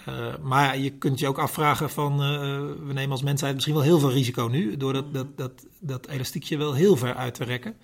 Uh, 0.09 0.15
maar 0.41 0.77
je 0.77 0.89
kunt 0.89 1.19
je 1.19 1.27
ook 1.27 1.37
afvragen 1.37 1.89
van, 1.89 2.11
uh, 2.13 2.27
we 2.85 2.93
nemen 2.93 3.11
als 3.11 3.21
mensheid 3.21 3.53
misschien 3.53 3.75
wel 3.75 3.83
heel 3.83 3.99
veel 3.99 4.11
risico 4.11 4.47
nu, 4.47 4.77
door 4.77 4.93
dat, 4.93 5.13
dat, 5.13 5.27
dat, 5.35 5.65
dat 5.79 6.07
elastiekje 6.07 6.57
wel 6.57 6.73
heel 6.73 6.95
ver 6.95 7.15
uit 7.15 7.33
te 7.33 7.43
rekken. 7.43 7.75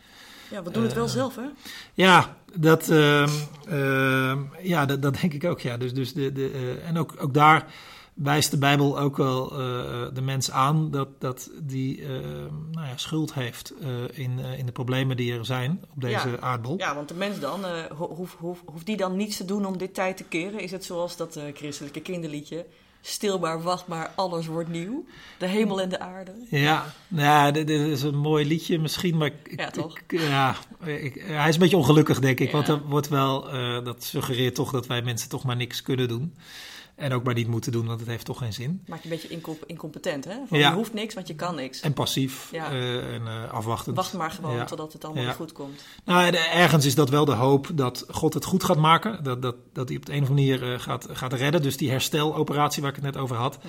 Ja, 0.50 0.64
we 0.64 0.72
doen 0.72 0.84
het 0.84 0.94
wel 0.94 1.08
zelf, 1.08 1.36
hè? 1.36 1.46
Ja, 1.94 2.38
dat, 2.56 2.90
ehm, 2.90 3.30
ehm, 3.68 4.40
ja 4.62 4.86
dat, 4.86 5.02
dat, 5.02 5.20
denk 5.22 5.34
ik 5.34 5.44
ook, 5.44 5.60
ja. 5.60 5.78
Dus, 5.78 5.94
dus 5.94 6.14
de, 6.14 6.32
de, 6.32 6.80
en 6.86 6.98
ook, 6.98 7.16
ook 7.18 7.34
daar 7.34 7.66
wijst 8.14 8.52
de 8.52 8.58
Bijbel 8.58 9.00
ook 9.00 9.18
wel 9.18 9.52
uh, 9.52 10.08
de 10.14 10.22
mens 10.22 10.52
aan 10.52 10.92
dat, 10.92 11.08
dat 11.20 11.50
die 11.62 12.02
uh, 12.02 12.10
nou 12.72 12.88
ja, 12.88 12.98
schuld 12.98 13.34
heeft 13.34 13.74
uh, 13.82 13.88
in, 14.12 14.40
in 14.40 14.66
de 14.66 14.72
problemen 14.72 15.18
die 15.18 15.34
er 15.34 15.46
zijn 15.46 15.82
op 15.96 16.02
deze 16.02 16.30
ja. 16.30 16.40
aardbol. 16.40 16.78
Ja, 16.78 16.96
want 16.96 17.08
de 17.08 17.14
mens 17.14 17.40
dan, 17.40 17.66
hoeft 17.96 18.36
hoef, 18.40 18.64
hoef 18.66 18.84
die 18.84 18.98
dan 18.98 19.16
niets 19.16 19.38
te 19.38 19.46
doen 19.46 19.66
om 19.66 19.78
dit 19.78 19.94
tijd 19.94 20.18
te 20.18 20.24
keren? 20.24 20.60
Is 20.60 20.72
het 20.72 20.84
zoals 20.84 21.18
dat 21.18 21.40
christelijke 21.54 22.02
kinderliedje? 22.02 22.66
Stil 23.02 23.40
maar, 23.40 23.62
wacht 23.62 23.88
maar, 23.88 24.12
alles 24.16 24.46
wordt 24.46 24.70
nieuw. 24.70 25.06
De 25.38 25.48
hemel 25.48 25.82
en 25.82 25.90
de 25.90 26.00
aarde. 26.00 26.32
Ja, 26.50 26.94
nou, 27.08 27.52
dit, 27.52 27.68
dit 27.68 27.80
is 27.80 28.02
een 28.02 28.18
mooi 28.18 28.46
liedje 28.46 28.80
misschien, 28.80 29.18
maar... 29.18 29.28
Ik, 29.28 29.60
ja, 29.60 29.70
toch? 29.70 30.00
Ik, 30.00 30.20
ja, 30.20 30.56
ik, 30.86 31.24
hij 31.26 31.48
is 31.48 31.54
een 31.54 31.62
beetje 31.62 31.78
ongelukkig, 31.78 32.20
denk 32.20 32.40
ik. 32.40 32.46
Ja. 32.48 32.54
Want 32.54 32.68
er 32.68 32.82
wordt 32.88 33.08
wel, 33.08 33.42
dat 33.84 34.04
suggereert 34.04 34.56
toch 34.56 34.72
dat 34.72 34.88
wij 34.88 35.02
mensen 35.02 35.30
toch 35.30 35.44
maar 35.44 35.56
niks 35.56 35.82
kunnen 35.82 36.08
doen. 36.08 36.34
En 36.96 37.14
ook 37.14 37.24
maar 37.24 37.34
niet 37.34 37.48
moeten 37.48 37.72
doen, 37.72 37.86
want 37.86 38.00
het 38.00 38.10
heeft 38.10 38.26
toch 38.26 38.38
geen 38.38 38.54
zin. 38.54 38.84
Maak 38.88 39.04
je 39.04 39.12
een 39.12 39.20
beetje 39.20 39.56
incompetent, 39.66 40.26
hè? 40.26 40.36
Van, 40.48 40.58
ja. 40.58 40.70
Je 40.70 40.76
hoeft 40.76 40.94
niks, 40.94 41.14
want 41.14 41.28
je 41.28 41.36
kan 41.36 41.56
niks. 41.56 41.80
En 41.80 41.94
passief 41.94 42.50
ja. 42.52 42.72
uh, 42.72 43.14
en 43.14 43.22
uh, 43.22 43.52
afwachtend. 43.52 43.96
Wacht 43.96 44.14
maar 44.14 44.32
gewoon 44.32 44.56
ja. 44.56 44.66
totdat 44.66 44.94
het 44.94 45.06
allemaal 45.06 45.34
goed 45.34 45.52
komt. 45.52 45.84
Nou, 46.04 46.36
ergens 46.36 46.86
is 46.86 46.96
dat 46.96 47.10
wel 47.10 47.26
de 47.26 47.32
hoop 47.32 47.70
dat 47.74 48.06
God 48.10 48.34
het 48.34 48.46
goed 48.46 48.64
gaat 48.64 48.78
maken. 48.78 49.24
Dat, 49.24 49.42
dat, 49.42 49.56
dat 49.74 49.88
hij 49.88 49.98
op 49.98 50.06
de 50.06 50.14
een 50.14 50.22
of 50.22 50.30
andere 50.30 50.58
manier 50.58 50.74
uh, 50.74 50.80
gaat, 50.80 51.08
gaat 51.12 51.34
redden. 51.34 51.62
Dus 51.62 51.78
die 51.78 51.90
hersteloperatie 51.90 52.82
waar 52.82 52.96
ik 52.96 53.04
het 53.04 53.14
net 53.14 53.18
over 53.18 53.36
had. 53.36 53.60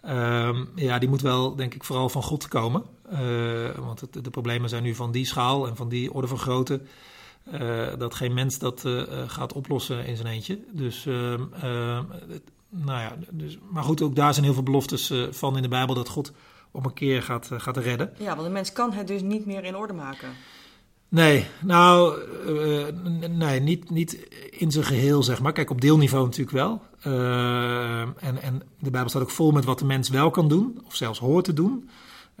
Hmm. 0.00 0.68
ja, 0.74 0.98
die 0.98 1.08
moet 1.08 1.22
wel, 1.22 1.56
denk 1.56 1.74
ik, 1.74 1.84
vooral 1.84 2.08
van 2.08 2.22
God 2.22 2.48
komen. 2.48 2.84
want 3.76 4.00
het, 4.00 4.24
de 4.24 4.30
problemen 4.30 4.68
zijn 4.68 4.82
nu 4.82 4.94
van 4.94 5.12
die 5.12 5.26
schaal 5.26 5.66
en 5.66 5.76
van 5.76 5.88
die 5.88 6.12
orde 6.12 6.28
van 6.28 6.38
grootte. 6.38 6.80
dat 7.98 8.14
geen 8.14 8.34
mens 8.34 8.58
dat 8.58 8.84
gaat 9.26 9.52
oplossen 9.52 10.06
in 10.06 10.16
zijn 10.16 10.28
eentje. 10.28 10.58
Dus 10.72 11.06
ehm, 11.06 11.42
nou 12.70 13.00
ja, 13.00 13.16
dus, 13.30 13.58
maar 13.70 13.82
goed, 13.82 14.02
ook 14.02 14.16
daar 14.16 14.32
zijn 14.32 14.44
heel 14.44 14.54
veel 14.54 14.62
beloftes 14.62 15.10
uh, 15.10 15.26
van 15.30 15.56
in 15.56 15.62
de 15.62 15.68
Bijbel 15.68 15.94
dat 15.94 16.08
God 16.08 16.32
op 16.70 16.84
een 16.84 16.92
keer 16.92 17.22
gaat, 17.22 17.50
uh, 17.52 17.60
gaat 17.60 17.76
redden. 17.76 18.12
Ja, 18.18 18.34
want 18.34 18.46
de 18.46 18.52
mens 18.52 18.72
kan 18.72 18.92
het 18.92 19.06
dus 19.06 19.22
niet 19.22 19.46
meer 19.46 19.64
in 19.64 19.76
orde 19.76 19.92
maken. 19.92 20.28
Nee, 21.08 21.46
nou, 21.62 22.20
uh, 22.46 22.86
nee, 23.28 23.60
niet, 23.60 23.90
niet 23.90 24.28
in 24.50 24.70
zijn 24.70 24.84
geheel, 24.84 25.22
zeg 25.22 25.40
maar. 25.40 25.52
Kijk, 25.52 25.70
op 25.70 25.80
deelniveau 25.80 26.24
natuurlijk 26.24 26.56
wel. 26.56 26.82
en, 28.18 28.42
en 28.42 28.62
de 28.78 28.90
Bijbel 28.90 29.08
staat 29.08 29.22
ook 29.22 29.30
vol 29.30 29.50
met 29.50 29.64
wat 29.64 29.78
de 29.78 29.84
mens 29.84 30.08
wel 30.08 30.30
kan 30.30 30.48
doen, 30.48 30.80
of 30.86 30.94
zelfs 30.94 31.18
hoort 31.18 31.44
te 31.44 31.52
doen. 31.52 31.88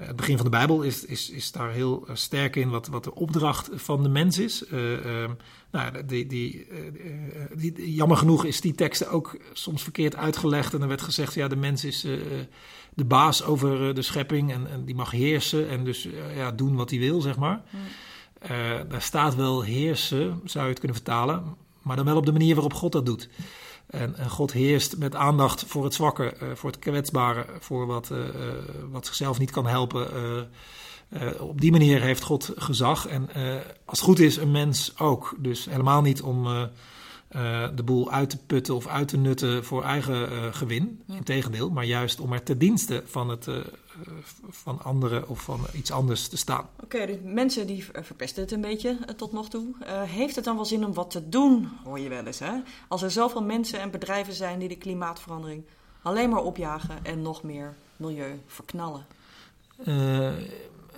Het 0.00 0.16
begin 0.16 0.36
van 0.36 0.44
de 0.44 0.50
Bijbel 0.50 0.82
is, 0.82 1.04
is, 1.04 1.30
is 1.30 1.52
daar 1.52 1.70
heel 1.70 2.06
sterk 2.12 2.56
in 2.56 2.70
wat, 2.70 2.86
wat 2.86 3.04
de 3.04 3.14
opdracht 3.14 3.70
van 3.74 4.02
de 4.02 4.08
mens 4.08 4.38
is. 4.38 4.64
Uh, 4.72 4.98
nou, 5.70 6.04
die, 6.06 6.26
die, 6.26 6.66
die, 7.54 7.94
jammer 7.94 8.16
genoeg 8.16 8.44
is 8.44 8.60
die 8.60 8.74
teksten 8.74 9.10
ook 9.10 9.36
soms 9.52 9.82
verkeerd 9.82 10.16
uitgelegd. 10.16 10.74
En 10.74 10.82
er 10.82 10.88
werd 10.88 11.02
gezegd, 11.02 11.34
ja, 11.34 11.48
de 11.48 11.56
mens 11.56 11.84
is 11.84 12.00
de 12.94 13.04
baas 13.04 13.44
over 13.44 13.94
de 13.94 14.02
schepping 14.02 14.52
en, 14.52 14.70
en, 14.70 14.84
die 14.84 14.94
mag 14.94 15.10
heersen 15.10 15.68
en 15.68 15.84
dus 15.84 16.08
ja, 16.34 16.50
doen 16.50 16.76
wat 16.76 16.90
hij 16.90 16.98
wil, 16.98 17.20
zeg 17.20 17.36
maar. 17.36 17.62
Daar 18.88 19.02
staat 19.02 19.34
wel 19.34 19.62
heersen, 19.62 20.40
zou 20.44 20.64
je 20.64 20.70
het 20.70 20.78
kunnen 20.78 20.96
vertalen, 20.96 21.56
maar 21.82 21.96
dan 21.96 22.04
wel 22.04 22.16
op 22.16 22.26
de 22.26 22.32
manier 22.32 22.54
waarop 22.54 22.74
God 22.74 22.92
dat 22.92 23.06
doet. 23.06 23.28
En, 23.90 24.16
en, 24.16 24.30
God 24.30 24.52
heerst 24.52 24.96
met 24.96 25.14
aandacht 25.14 25.64
voor 25.66 25.84
het 25.84 25.94
zwakke, 25.94 26.34
uh, 26.42 26.48
voor 26.54 26.70
het 26.70 26.78
kwetsbare, 26.78 27.46
voor 27.58 27.86
wat, 27.86 28.10
uh, 28.12 28.18
wat 28.90 29.06
zichzelf 29.06 29.38
niet 29.38 29.50
kan 29.50 29.66
helpen. 29.66 30.08
Op 31.38 31.60
die 31.60 31.70
manier 31.70 32.00
heeft 32.00 32.22
God 32.22 32.52
gezag. 32.56 33.06
En 33.06 33.28
als 33.84 33.98
het 33.98 34.08
goed 34.08 34.18
is, 34.18 34.36
een 34.36 34.50
mens 34.50 34.92
ook. 34.98 35.34
Dus 35.38 35.64
helemaal 35.64 36.02
niet 36.02 36.22
om 36.22 36.46
de 37.74 37.82
boel 37.84 38.10
uit 38.10 38.30
te 38.30 38.38
putten 38.46 38.74
of 38.74 38.86
uit 38.86 39.08
te 39.08 39.16
nutten 39.16 39.64
voor 39.64 39.84
eigen 39.84 40.54
gewin. 40.54 41.02
Integendeel, 41.06 41.70
maar 41.70 41.84
juist 41.84 42.20
om 42.20 42.32
er 42.32 42.42
ten 42.42 42.58
dienste 42.58 43.02
van, 43.06 43.28
het, 43.28 43.46
van 44.48 44.82
anderen 44.82 45.28
of 45.28 45.40
van 45.40 45.60
iets 45.72 45.90
anders 45.90 46.28
te 46.28 46.36
staan. 46.36 46.68
Oké, 46.82 47.06
dus 47.06 47.16
mensen 47.22 47.66
die 47.66 47.84
verpesten 47.92 48.42
het 48.42 48.52
een 48.52 48.60
beetje 48.60 48.98
tot 49.16 49.32
nog 49.32 49.48
toe. 49.48 49.74
heeft 50.06 50.36
het 50.36 50.44
dan 50.44 50.56
wel 50.56 50.64
zin 50.64 50.84
om 50.84 50.94
wat 50.94 51.10
te 51.10 51.28
doen, 51.28 51.68
hoor 51.84 51.98
je 51.98 52.08
wel 52.08 52.24
eens, 52.24 52.38
hè? 52.38 52.52
Als 52.88 53.02
er 53.02 53.10
zoveel 53.10 53.42
mensen 53.42 53.80
en 53.80 53.90
bedrijven 53.90 54.34
zijn 54.34 54.58
die 54.58 54.68
de 54.68 54.76
klimaatverandering 54.76 55.64
alleen 56.02 56.30
maar 56.30 56.42
opjagen 56.42 56.98
en 57.04 57.22
nog 57.22 57.42
meer 57.42 57.74
milieu 57.96 58.40
verknallen? 58.46 59.06
Uh, 59.86 60.28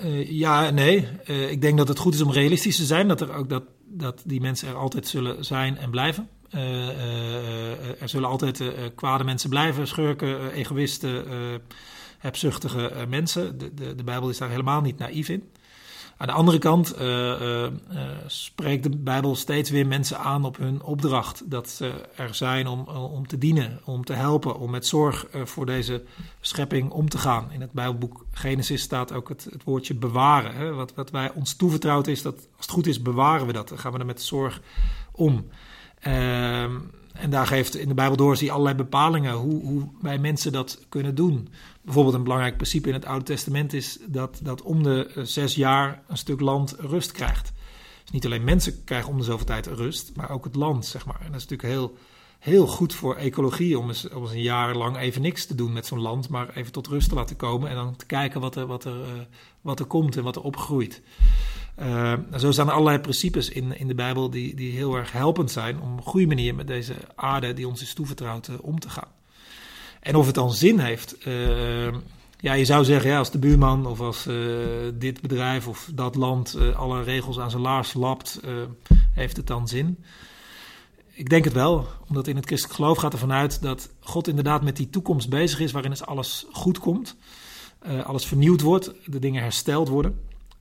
uh, 0.04 0.30
ja, 0.30 0.70
nee. 0.70 1.08
Uh, 1.26 1.50
ik 1.50 1.60
denk 1.60 1.78
dat 1.78 1.88
het 1.88 1.98
goed 1.98 2.14
is 2.14 2.20
om 2.20 2.30
realistisch 2.30 2.76
te 2.76 2.84
zijn. 2.84 3.08
Dat, 3.08 3.20
er 3.20 3.34
ook 3.34 3.48
dat, 3.48 3.62
dat 3.92 4.22
die 4.24 4.40
mensen 4.40 4.68
er 4.68 4.74
altijd 4.74 5.06
zullen 5.06 5.44
zijn 5.44 5.78
en 5.78 5.90
blijven. 5.90 6.28
er 8.00 8.08
zullen 8.08 8.28
altijd 8.28 8.62
kwade 8.94 9.24
mensen 9.24 9.50
blijven, 9.50 9.86
schurken, 9.86 10.52
egoïsten, 10.52 11.24
hebzuchtige 12.18 13.06
mensen. 13.08 13.58
De, 13.58 13.74
de, 13.74 13.94
de 13.94 14.04
Bijbel 14.04 14.28
is 14.28 14.38
daar 14.38 14.50
helemaal 14.50 14.80
niet 14.80 14.98
naïef 14.98 15.28
in. 15.28 15.50
Aan 16.16 16.26
de 16.26 16.32
andere 16.32 16.58
kant 16.58 16.98
uh, 16.98 17.06
uh, 17.06 17.68
spreekt 18.26 18.82
de 18.82 18.96
Bijbel 18.96 19.36
steeds 19.36 19.70
weer 19.70 19.86
mensen 19.86 20.18
aan 20.18 20.44
op 20.44 20.56
hun 20.56 20.82
opdracht. 20.82 21.50
Dat 21.50 21.68
ze 21.68 21.92
er 22.16 22.34
zijn 22.34 22.66
om, 22.66 22.80
om 22.88 23.26
te 23.26 23.38
dienen, 23.38 23.80
om 23.84 24.04
te 24.04 24.12
helpen, 24.12 24.58
om 24.58 24.70
met 24.70 24.86
zorg 24.86 25.26
voor 25.44 25.66
deze 25.66 26.02
schepping 26.40 26.90
om 26.90 27.08
te 27.08 27.18
gaan. 27.18 27.50
In 27.50 27.60
het 27.60 27.72
Bijbelboek 27.72 28.24
Genesis 28.30 28.82
staat 28.82 29.12
ook 29.12 29.28
het, 29.28 29.44
het 29.50 29.64
woordje 29.64 29.94
bewaren. 29.94 30.54
Hè? 30.54 30.72
Wat, 30.72 30.94
wat 30.94 31.10
wij 31.10 31.32
ons 31.32 31.54
toevertrouwd 31.54 32.06
is, 32.06 32.22
dat 32.22 32.34
als 32.34 32.66
het 32.66 32.70
goed 32.70 32.86
is, 32.86 33.02
bewaren 33.02 33.46
we 33.46 33.52
dat. 33.52 33.68
Dan 33.68 33.78
gaan 33.78 33.92
we 33.92 33.98
er 33.98 34.06
met 34.06 34.22
zorg 34.22 34.60
om. 35.12 35.46
Ehm, 36.00 36.78
en 37.12 37.30
daar 37.30 37.46
geeft 37.46 37.76
in 37.76 37.88
de 37.88 37.94
Bijbel 37.94 38.16
door 38.16 38.36
zie 38.36 38.50
allerlei 38.52 38.76
bepalingen 38.76 39.32
hoe, 39.32 39.62
hoe 39.64 39.88
wij 40.00 40.18
mensen 40.18 40.52
dat 40.52 40.78
kunnen 40.88 41.14
doen. 41.14 41.48
Bijvoorbeeld 41.82 42.14
een 42.14 42.22
belangrijk 42.22 42.56
principe 42.56 42.88
in 42.88 42.94
het 42.94 43.04
Oude 43.04 43.24
Testament 43.24 43.72
is 43.72 43.98
dat, 44.06 44.40
dat 44.42 44.62
om 44.62 44.82
de 44.82 45.06
eh, 45.14 45.22
zes 45.22 45.54
jaar 45.54 46.02
een 46.08 46.16
stuk 46.16 46.40
land 46.40 46.74
rust 46.78 47.12
krijgt. 47.12 47.52
Dus 48.02 48.10
niet 48.10 48.24
alleen 48.24 48.44
mensen 48.44 48.84
krijgen 48.84 49.10
om 49.10 49.18
de 49.18 49.24
zoveel 49.24 49.46
tijd 49.46 49.66
rust, 49.66 50.12
maar 50.14 50.30
ook 50.30 50.44
het 50.44 50.54
land, 50.54 50.86
zeg 50.86 51.06
maar. 51.06 51.20
En 51.20 51.32
dat 51.32 51.40
is 51.40 51.48
natuurlijk 51.48 51.68
heel, 51.68 51.96
heel 52.38 52.66
goed 52.66 52.94
voor 52.94 53.16
ecologie 53.16 53.78
om 53.78 53.88
eens, 53.88 54.08
om 54.08 54.22
eens 54.22 54.32
een 54.32 54.42
jaar 54.42 54.76
lang 54.76 54.96
even 54.96 55.22
niks 55.22 55.46
te 55.46 55.54
doen 55.54 55.72
met 55.72 55.86
zo'n 55.86 56.00
land, 56.00 56.28
maar 56.28 56.56
even 56.56 56.72
tot 56.72 56.86
rust 56.86 57.08
te 57.08 57.14
laten 57.14 57.36
komen 57.36 57.68
en 57.68 57.74
dan 57.74 57.96
te 57.96 58.06
kijken 58.06 58.40
wat 58.40 58.56
er, 58.56 58.66
wat 58.66 58.84
er, 58.84 58.96
uh, 58.96 59.22
wat 59.60 59.80
er 59.80 59.86
komt 59.86 60.16
en 60.16 60.22
wat 60.22 60.36
er 60.36 60.42
opgroeit. 60.42 61.02
Uh, 61.80 62.12
zo 62.38 62.52
staan 62.52 62.66
er 62.66 62.72
allerlei 62.72 62.98
principes 62.98 63.48
in, 63.48 63.78
in 63.78 63.88
de 63.88 63.94
Bijbel 63.94 64.30
die, 64.30 64.54
die 64.54 64.72
heel 64.72 64.96
erg 64.96 65.12
helpend 65.12 65.50
zijn 65.50 65.80
om 65.80 65.92
op 65.92 65.98
een 65.98 66.02
goede 66.02 66.26
manier 66.26 66.54
met 66.54 66.66
deze 66.66 66.94
aarde 67.14 67.54
die 67.54 67.68
ons 67.68 67.82
is 67.82 67.94
toevertrouwd 67.94 68.48
uh, 68.48 68.56
om 68.60 68.80
te 68.80 68.88
gaan. 68.88 69.08
En 70.00 70.14
of 70.14 70.26
het 70.26 70.34
dan 70.34 70.52
zin 70.52 70.78
heeft. 70.78 71.26
Uh, 71.26 71.94
ja, 72.40 72.52
je 72.52 72.64
zou 72.64 72.84
zeggen, 72.84 73.10
ja, 73.10 73.18
als 73.18 73.30
de 73.30 73.38
buurman 73.38 73.86
of 73.86 74.00
als 74.00 74.28
dit 74.94 75.20
bedrijf 75.20 75.68
of 75.68 75.90
dat 75.94 76.14
land 76.14 76.58
alle 76.74 77.02
regels 77.02 77.38
aan 77.38 77.50
zijn 77.50 77.62
laars 77.62 77.94
lapt, 77.94 78.40
heeft 79.14 79.36
het 79.36 79.46
dan 79.46 79.68
zin? 79.68 80.04
Ik 81.12 81.28
denk 81.28 81.44
het 81.44 81.52
wel, 81.52 81.86
omdat 82.08 82.26
in 82.26 82.36
het 82.36 82.46
christelijk 82.46 82.78
geloof 82.78 82.98
gaat 82.98 83.12
ervan 83.12 83.32
uit 83.32 83.62
dat 83.62 83.90
God 84.00 84.28
inderdaad 84.28 84.62
met 84.62 84.76
die 84.76 84.90
toekomst 84.90 85.28
bezig 85.28 85.60
is 85.60 85.72
waarin 85.72 86.00
alles 86.00 86.46
goed 86.52 86.78
komt, 86.78 87.16
alles 88.04 88.24
vernieuwd 88.24 88.60
wordt, 88.60 88.92
de 89.04 89.18
dingen 89.18 89.42
hersteld 89.42 89.88
worden. 89.88 90.18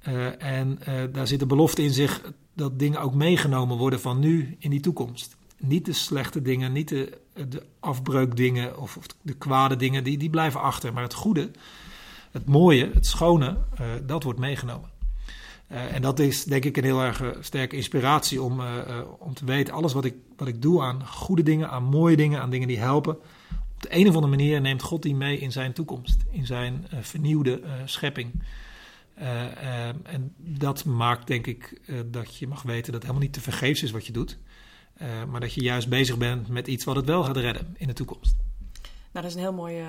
Uh, 0.07 0.43
en 0.43 0.79
uh, 0.87 1.03
daar 1.13 1.27
zit 1.27 1.39
de 1.39 1.45
belofte 1.45 1.83
in 1.83 1.93
zich 1.93 2.21
dat 2.53 2.79
dingen 2.79 3.01
ook 3.01 3.13
meegenomen 3.13 3.77
worden 3.77 3.99
van 3.99 4.19
nu 4.19 4.55
in 4.59 4.69
die 4.69 4.79
toekomst. 4.79 5.35
Niet 5.57 5.85
de 5.85 5.93
slechte 5.93 6.41
dingen, 6.41 6.71
niet 6.71 6.87
de, 6.87 7.17
de 7.49 7.63
afbreukdingen 7.79 8.79
of, 8.79 8.97
of 8.97 9.05
de 9.21 9.33
kwade 9.33 9.75
dingen, 9.75 10.03
die, 10.03 10.17
die 10.17 10.29
blijven 10.29 10.61
achter. 10.61 10.93
Maar 10.93 11.03
het 11.03 11.13
goede, 11.13 11.51
het 12.31 12.45
mooie, 12.45 12.89
het 12.93 13.05
schone, 13.05 13.57
uh, 13.81 13.87
dat 14.05 14.23
wordt 14.23 14.39
meegenomen. 14.39 14.89
en 15.67 16.01
dat 16.01 16.19
is 16.19 16.43
denk 16.43 16.65
ik 16.65 16.77
een 16.77 16.83
heel 16.83 17.01
erg 17.01 17.23
sterke 17.39 17.75
inspiratie 17.75 18.41
om, 18.41 18.61
om 19.19 19.33
te 19.33 19.45
weten, 19.45 19.73
alles 19.73 19.93
wat 19.93 20.05
ik, 20.05 20.15
wat 20.37 20.47
ik 20.47 20.61
doe 20.61 20.81
aan 20.81 21.07
goede 21.07 21.43
dingen, 21.43 21.69
aan 21.69 21.83
mooie 21.83 22.15
dingen, 22.15 22.41
aan 22.41 22.49
dingen 22.49 22.67
die 22.67 22.79
helpen. 22.79 23.15
Op 23.75 23.81
de 23.81 23.95
een 23.95 24.07
of 24.07 24.15
andere 24.15 24.35
manier 24.35 24.61
neemt 24.61 24.81
God 24.81 25.01
die 25.01 25.15
mee 25.15 25.39
in 25.39 25.51
zijn 25.51 25.73
toekomst, 25.73 26.23
in 26.31 26.45
zijn 26.45 26.87
vernieuwde 27.01 27.61
schepping. 27.85 28.31
Uh, 29.21 29.27
uh, 29.27 29.87
en 29.87 30.33
dat 30.37 30.85
maakt 30.85 31.27
denk 31.27 31.47
ik 31.47 31.81
uh, 31.85 31.99
dat 32.05 32.37
je 32.37 32.47
mag 32.47 32.61
weten 32.61 32.83
dat 32.83 32.93
het 32.93 33.01
helemaal 33.01 33.21
niet 33.21 33.33
te 33.33 33.41
vergeefs 33.41 33.83
is 33.83 33.91
wat 33.91 34.05
je 34.05 34.13
doet. 34.13 34.37
maar 35.29 35.39
dat 35.39 35.53
je 35.53 35.61
juist 35.61 35.89
bezig 35.89 36.17
bent 36.17 36.47
met 36.47 36.67
iets 36.67 36.83
wat 36.83 36.95
het 36.95 37.05
wel 37.05 37.23
gaat 37.23 37.37
redden 37.37 37.75
in 37.77 37.87
de 37.87 37.93
toekomst. 37.93 38.35
Nou, 38.81 39.25
dat 39.25 39.25
is 39.25 39.33
een 39.33 39.39
heel 39.39 39.53
mooi 39.53 39.83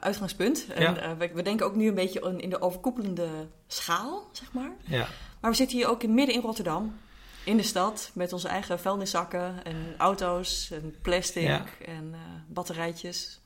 uitgangspunt. 0.00 0.66
Ja. 0.78 0.96
En, 0.96 1.18
we, 1.18 1.30
we, 1.34 1.42
denken 1.42 1.66
ook 1.66 1.74
nu 1.74 1.88
een 1.88 1.94
beetje 1.94 2.34
in 2.36 2.50
de 2.50 2.60
overkoepelende 2.60 3.28
schaal, 3.66 4.28
zeg 4.32 4.52
maar. 4.52 4.72
Ja. 4.84 5.08
Maar 5.40 5.50
we 5.50 5.56
zitten 5.56 5.76
hier 5.76 5.88
ook 5.88 6.02
in, 6.02 6.14
midden 6.14 6.34
in 6.34 6.40
Rotterdam. 6.40 6.96
In 7.44 7.56
de 7.56 7.62
stad, 7.62 8.10
met 8.14 8.32
onze 8.32 8.48
eigen 8.48 8.78
vuilniszakken 8.78 9.64
en 9.64 9.94
auto's 9.98 10.70
en 10.70 10.94
plastic 11.02 11.42
ja. 11.42 11.64
en 11.86 12.14
batterijtjes 12.48 13.40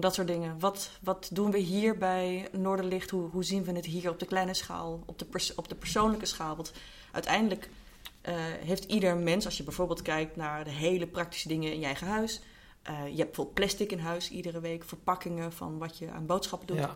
dat 0.00 0.14
soort 0.14 0.26
dingen. 0.26 0.58
Wat, 0.58 0.90
wat 1.02 1.28
doen 1.32 1.50
we 1.50 1.58
hier 1.58 1.98
bij 1.98 2.48
Noorderlicht? 2.52 3.10
Hoe, 3.10 3.30
hoe 3.30 3.44
zien 3.44 3.64
we 3.64 3.72
het 3.72 3.86
hier 3.86 4.10
op 4.10 4.18
de 4.18 4.26
kleine 4.26 4.54
schaal, 4.54 5.02
op 5.06 5.18
de, 5.18 5.24
pers 5.24 5.54
op 5.54 5.68
de 5.68 5.74
persoonlijke 5.74 6.26
schaal? 6.26 6.56
Want 6.56 6.72
uiteindelijk 7.12 7.68
uh, 8.28 8.34
heeft 8.40 8.84
ieder 8.84 9.16
mens, 9.16 9.44
als 9.44 9.56
je 9.56 9.62
bijvoorbeeld 9.62 10.02
kijkt 10.02 10.36
naar 10.36 10.64
de 10.64 10.70
hele 10.70 11.06
praktische 11.06 11.48
dingen 11.48 11.72
in 11.72 11.80
je 11.80 11.86
eigen 11.86 12.06
huis. 12.06 12.40
Uh, 12.88 12.90
je 12.90 13.16
hebt 13.16 13.16
bijvoorbeeld 13.16 13.54
plastic 13.54 13.92
in 13.92 13.98
huis 13.98 14.30
iedere 14.30 14.60
week, 14.60 14.84
verpakkingen 14.84 15.52
van 15.52 15.78
wat 15.78 15.98
je 15.98 16.10
aan 16.10 16.26
boodschappen 16.26 16.66
doet. 16.66 16.88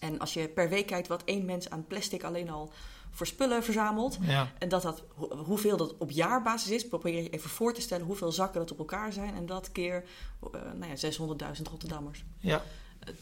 En 0.00 0.18
als 0.18 0.34
je 0.34 0.48
per 0.48 0.68
week 0.68 0.86
kijkt 0.86 1.08
wat 1.08 1.22
één 1.24 1.44
mens 1.44 1.70
aan 1.70 1.86
plastic 1.86 2.24
alleen 2.24 2.50
al 2.50 2.72
voor 3.10 3.26
spullen 3.26 3.64
verzamelt. 3.64 4.18
Ja. 4.20 4.52
En 4.58 4.68
dat 4.68 4.82
dat, 4.82 5.02
hoeveel 5.44 5.76
dat 5.76 5.94
op 5.98 6.10
jaarbasis 6.10 6.70
is, 6.70 6.88
probeer 6.88 7.22
je 7.22 7.30
even 7.30 7.50
voor 7.50 7.74
te 7.74 7.80
stellen 7.80 8.06
hoeveel 8.06 8.32
zakken 8.32 8.60
dat 8.60 8.72
op 8.72 8.78
elkaar 8.78 9.12
zijn. 9.12 9.34
En 9.34 9.46
dat 9.46 9.72
keer 9.72 10.04
uh, 10.54 10.60
nou 10.74 10.92
ja, 10.94 11.10
600.000 11.56 11.62
Rotterdammers. 11.70 12.24
Ja. 12.38 12.62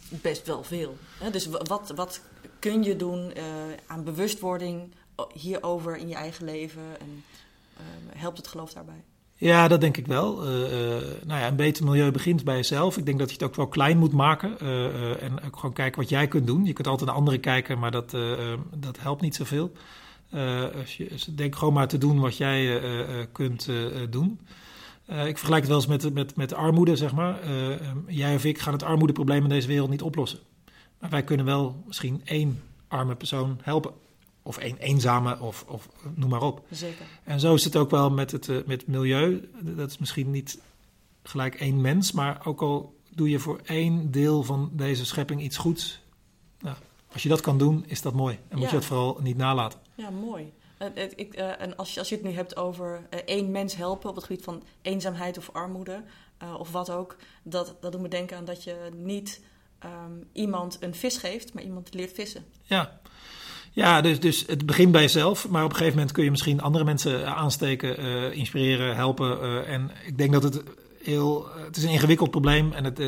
Best 0.08 0.46
wel 0.46 0.62
veel. 0.62 0.96
Dus 1.30 1.46
wat, 1.46 1.92
wat 1.94 2.20
kun 2.58 2.82
je 2.82 2.96
doen 2.96 3.32
uh, 3.36 3.44
aan 3.86 4.04
bewustwording 4.04 4.94
hierover 5.32 5.96
in 5.96 6.08
je 6.08 6.14
eigen 6.14 6.44
leven? 6.44 7.00
En 7.00 7.24
uh, 7.76 8.20
helpt 8.20 8.36
het 8.36 8.48
geloof 8.48 8.72
daarbij? 8.72 9.04
Ja, 9.36 9.68
dat 9.68 9.80
denk 9.80 9.96
ik 9.96 10.06
wel. 10.06 10.42
Uh, 10.42 10.50
nou 11.24 11.40
ja, 11.40 11.46
een 11.46 11.56
beter 11.56 11.84
milieu 11.84 12.10
begint 12.10 12.44
bij 12.44 12.56
jezelf. 12.56 12.96
Ik 12.96 13.06
denk 13.06 13.18
dat 13.18 13.28
je 13.28 13.34
het 13.34 13.42
ook 13.42 13.54
wel 13.54 13.66
klein 13.66 13.98
moet 13.98 14.12
maken. 14.12 14.56
Uh, 14.62 15.22
en 15.22 15.42
ook 15.46 15.56
gewoon 15.56 15.74
kijken 15.74 16.00
wat 16.00 16.10
jij 16.10 16.28
kunt 16.28 16.46
doen. 16.46 16.64
Je 16.64 16.72
kunt 16.72 16.86
altijd 16.86 17.08
naar 17.08 17.18
anderen 17.18 17.40
kijken, 17.40 17.78
maar 17.78 17.90
dat, 17.90 18.16
dat 18.74 19.00
helpt 19.00 19.22
niet 19.22 19.34
zoveel. 19.34 19.72
als 20.80 20.96
je, 20.96 21.08
dus 21.08 21.24
denk 21.24 21.56
gewoon 21.56 21.74
maar 21.74 21.88
te 21.88 21.98
doen 21.98 22.20
wat 22.20 22.36
jij 22.36 22.80
kunt 23.32 23.68
doen. 24.10 24.40
ik 25.06 25.38
vergelijk 25.38 25.62
het 25.62 25.66
wel 25.66 25.76
eens 25.76 25.86
met, 25.86 26.14
met, 26.14 26.36
met 26.36 26.54
armoede, 26.54 26.96
zeg 26.96 27.14
maar. 27.14 27.38
jij 28.06 28.34
of 28.34 28.44
ik 28.44 28.58
gaan 28.58 28.72
het 28.72 28.82
armoedeprobleem 28.82 29.42
in 29.42 29.48
deze 29.48 29.68
wereld 29.68 29.90
niet 29.90 30.02
oplossen. 30.02 30.38
Maar 30.98 31.10
wij 31.10 31.22
kunnen 31.22 31.46
wel 31.46 31.82
misschien 31.86 32.20
één 32.24 32.62
arme 32.88 33.14
persoon 33.14 33.58
helpen. 33.62 33.92
Of 34.46 34.56
een 34.56 34.76
eenzame, 34.76 35.40
of, 35.40 35.64
of 35.68 35.88
noem 36.14 36.30
maar 36.30 36.42
op. 36.42 36.66
Zeker. 36.70 37.04
En 37.24 37.40
zo 37.40 37.54
is 37.54 37.64
het 37.64 37.76
ook 37.76 37.90
wel 37.90 38.10
met 38.10 38.30
het, 38.30 38.48
uh, 38.48 38.64
met 38.66 38.86
milieu. 38.86 39.50
Dat 39.60 39.90
is 39.90 39.98
misschien 39.98 40.30
niet 40.30 40.58
gelijk 41.22 41.54
één 41.54 41.80
mens, 41.80 42.12
maar 42.12 42.46
ook 42.46 42.62
al 42.62 42.96
doe 43.10 43.30
je 43.30 43.38
voor 43.38 43.60
één 43.64 44.10
deel 44.10 44.42
van 44.42 44.70
deze 44.72 45.06
schepping 45.06 45.42
iets 45.42 45.56
goeds. 45.56 46.00
Nou, 46.60 46.76
als 47.12 47.22
je 47.22 47.28
dat 47.28 47.40
kan 47.40 47.58
doen, 47.58 47.84
is 47.86 48.02
dat 48.02 48.14
mooi. 48.14 48.38
En 48.48 48.58
moet 48.58 48.70
je 48.70 48.74
dat 48.74 48.84
vooral 48.84 49.18
niet 49.22 49.36
nalaten. 49.36 49.80
Ja, 49.94 50.10
mooi. 50.10 50.52
Uh, 50.78 51.04
ik, 51.16 51.38
uh, 51.38 51.60
en 51.60 51.76
als 51.76 51.94
je, 51.94 51.98
als 52.00 52.08
je 52.08 52.14
het 52.14 52.24
nu 52.24 52.30
hebt 52.30 52.56
over 52.56 53.06
één 53.24 53.50
mens 53.50 53.76
helpen 53.76 54.08
op 54.08 54.14
het 54.14 54.24
gebied 54.24 54.44
van 54.44 54.62
eenzaamheid 54.82 55.38
of 55.38 55.50
armoede, 55.50 56.02
of 56.58 56.70
wat 56.70 56.90
ook, 56.90 57.16
dat, 57.42 57.76
dat 57.80 57.92
doet 57.92 58.00
me 58.00 58.08
denken 58.08 58.36
aan 58.36 58.44
dat 58.44 58.64
je 58.64 58.90
niet 58.96 59.40
um, 59.84 60.28
iemand 60.32 60.76
een 60.80 60.94
vis 60.94 61.16
geeft, 61.16 61.54
maar 61.54 61.62
iemand 61.62 61.94
leert 61.94 62.12
vissen. 62.12 62.44
Ja, 62.62 63.00
ja, 63.74 64.00
dus, 64.00 64.20
dus 64.20 64.44
het 64.46 64.66
begint 64.66 64.92
bij 64.92 65.00
jezelf, 65.00 65.48
maar 65.48 65.64
op 65.64 65.70
een 65.70 65.76
gegeven 65.76 65.96
moment 65.96 66.14
kun 66.14 66.24
je 66.24 66.30
misschien 66.30 66.60
andere 66.60 66.84
mensen 66.84 67.34
aansteken, 67.34 68.04
uh, 68.04 68.36
inspireren, 68.36 68.96
helpen. 68.96 69.38
Uh, 69.42 69.68
en 69.68 69.90
ik 70.06 70.18
denk 70.18 70.32
dat 70.32 70.42
het 70.42 70.62
heel, 71.02 71.48
het 71.66 71.76
is 71.76 71.84
een 71.84 71.90
ingewikkeld 71.90 72.30
probleem. 72.30 72.72
En 72.72 72.84
het, 72.84 72.98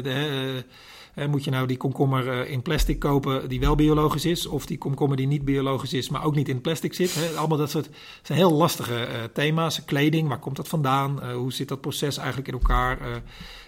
moet 1.24 1.44
je 1.44 1.50
nou 1.50 1.66
die 1.66 1.76
komkommer 1.76 2.48
in 2.48 2.62
plastic 2.62 2.98
kopen 2.98 3.48
die 3.48 3.60
wel 3.60 3.74
biologisch 3.74 4.24
is, 4.24 4.46
of 4.46 4.66
die 4.66 4.78
komkommer 4.78 5.16
die 5.16 5.26
niet 5.26 5.44
biologisch 5.44 5.92
is, 5.92 6.08
maar 6.08 6.24
ook 6.24 6.34
niet 6.34 6.48
in 6.48 6.60
plastic 6.60 6.94
zit? 6.94 7.34
allemaal 7.36 7.58
dat 7.58 7.70
soort 7.70 7.88
zijn 8.22 8.38
heel 8.38 8.52
lastige 8.52 9.30
thema's. 9.32 9.84
Kleding, 9.84 10.28
waar 10.28 10.38
komt 10.38 10.56
dat 10.56 10.68
vandaan? 10.68 11.30
hoe 11.32 11.52
zit 11.52 11.68
dat 11.68 11.80
proces 11.80 12.16
eigenlijk 12.16 12.48
in 12.48 12.54
elkaar? 12.54 13.22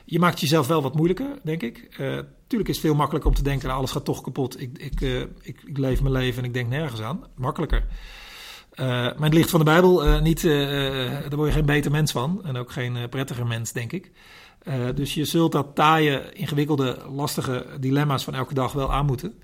je 0.05 0.19
maakt 0.19 0.41
jezelf 0.41 0.67
wel 0.67 0.83
wat 0.83 0.95
moeilijker, 0.95 1.39
denk 1.43 1.63
ik. 1.63 1.89
Tuurlijk 2.47 2.71
is 2.71 2.77
het 2.77 2.87
veel 2.87 2.95
makkelijker 2.95 3.31
om 3.31 3.37
te 3.37 3.43
denken, 3.43 3.67
nou, 3.67 3.79
alles 3.79 3.91
gaat 3.91 4.05
toch 4.05 4.21
kapot. 4.21 4.61
Ik, 4.61 4.79
ik, 4.79 5.01
ik, 5.43 5.79
leef 5.79 6.01
mijn 6.01 6.15
leven 6.15 6.39
en 6.39 6.49
ik 6.49 6.55
denk 6.55 6.69
nergens 6.69 7.01
aan. 7.01 7.25
Makkelijker. 7.35 7.85
Uh, 8.75 8.87
maar 8.87 9.15
het 9.19 9.35
licht 9.35 9.51
van 9.51 9.59
de 9.59 9.65
Bijbel, 9.65 10.21
niet, 10.21 10.43
daar 10.43 11.37
word 11.37 11.49
je 11.49 11.55
geen 11.55 11.67
beter 11.67 11.91
mens 11.91 12.13
van. 12.13 12.45
En 12.45 12.57
ook 12.57 12.73
geen 12.73 13.09
prettiger 13.09 13.47
mens, 13.47 13.73
denk 13.73 13.93
ik. 13.93 14.11
Dus 14.95 15.15
je 15.15 15.25
zult 15.25 15.53
dat 15.53 15.75
taaie, 15.75 16.33
ingewikkelde, 16.33 16.99
lastige 17.11 17.67
dilemma's 17.81 18.25
van 18.25 18.35
elke 18.35 18.55
dag 18.55 18.73
wel 18.73 18.93
aan 18.93 19.07
moeten. 19.07 19.39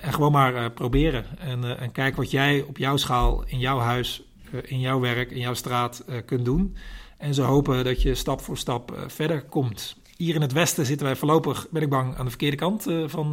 en 0.00 0.12
gewoon 0.12 0.32
maar 0.32 0.70
proberen. 0.70 1.24
En, 1.38 1.78
en 1.78 1.92
kijk 1.92 2.16
wat 2.16 2.30
jij 2.30 2.62
op 2.62 2.78
jouw 2.78 2.96
schaal, 2.96 3.44
in 3.46 3.58
jouw 3.58 3.78
huis, 3.78 4.22
in 4.62 4.80
jouw 4.80 5.00
werk, 5.00 5.30
in 5.30 5.40
jouw 5.40 5.54
straat 5.54 6.04
kunt 6.26 6.44
doen. 6.44 6.76
En 7.18 7.34
zo 7.34 7.42
hopen 7.42 7.84
dat 7.84 8.02
je 8.02 8.14
stap 8.14 8.40
voor 8.40 8.58
stap 8.58 9.04
verder 9.06 9.44
komt. 9.44 9.96
Hier 10.16 10.34
in 10.34 10.40
het 10.40 10.52
Westen 10.52 10.86
zitten 10.86 11.06
wij 11.06 11.16
voorlopig, 11.16 11.66
ben 11.70 11.82
ik 11.82 11.88
bang, 11.88 12.16
aan 12.16 12.24
de 12.24 12.30
verkeerde 12.30 12.56
kant 12.56 12.86
van, 13.06 13.32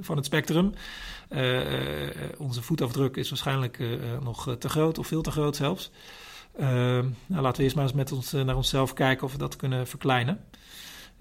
van 0.00 0.16
het 0.16 0.24
spectrum. 0.24 0.72
Eh, 1.28 2.00
eh, 2.08 2.28
onze 2.38 2.62
voetafdruk 2.62 3.16
is 3.16 3.28
waarschijnlijk 3.28 3.78
eh, 3.78 3.88
nog 4.22 4.56
te 4.58 4.68
groot 4.68 4.98
of 4.98 5.06
veel 5.06 5.22
te 5.22 5.30
groot 5.30 5.56
zelfs. 5.56 5.90
Nou, 6.56 7.42
laten 7.42 7.56
we 7.56 7.62
eerst 7.62 7.76
maar 7.76 7.84
eens 7.84 7.94
met 7.94 8.12
ons, 8.12 8.32
naar 8.32 8.56
onszelf 8.56 8.92
kijken 8.92 9.26
of 9.26 9.32
we 9.32 9.38
dat 9.38 9.56
kunnen 9.56 9.86
verkleinen. 9.86 10.40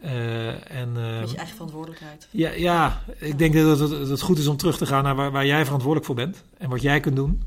Uh, 0.03 0.71
en, 0.71 0.89
uh, 0.97 1.19
Met 1.19 1.31
je 1.31 1.37
eigen 1.37 1.55
verantwoordelijkheid. 1.55 2.27
Ja, 2.31 2.49
ja 2.49 3.03
ik 3.17 3.37
denk 3.37 3.53
dat 3.53 3.79
het, 3.79 3.89
dat 3.89 4.09
het, 4.09 4.21
goed 4.21 4.37
is 4.37 4.47
om 4.47 4.57
terug 4.57 4.77
te 4.77 4.85
gaan 4.85 5.03
naar 5.03 5.15
waar, 5.15 5.31
waar, 5.31 5.45
jij 5.45 5.63
verantwoordelijk 5.63 6.05
voor 6.05 6.15
bent 6.15 6.43
en 6.57 6.69
wat 6.69 6.81
jij 6.81 6.99
kunt 6.99 7.15
doen. 7.15 7.43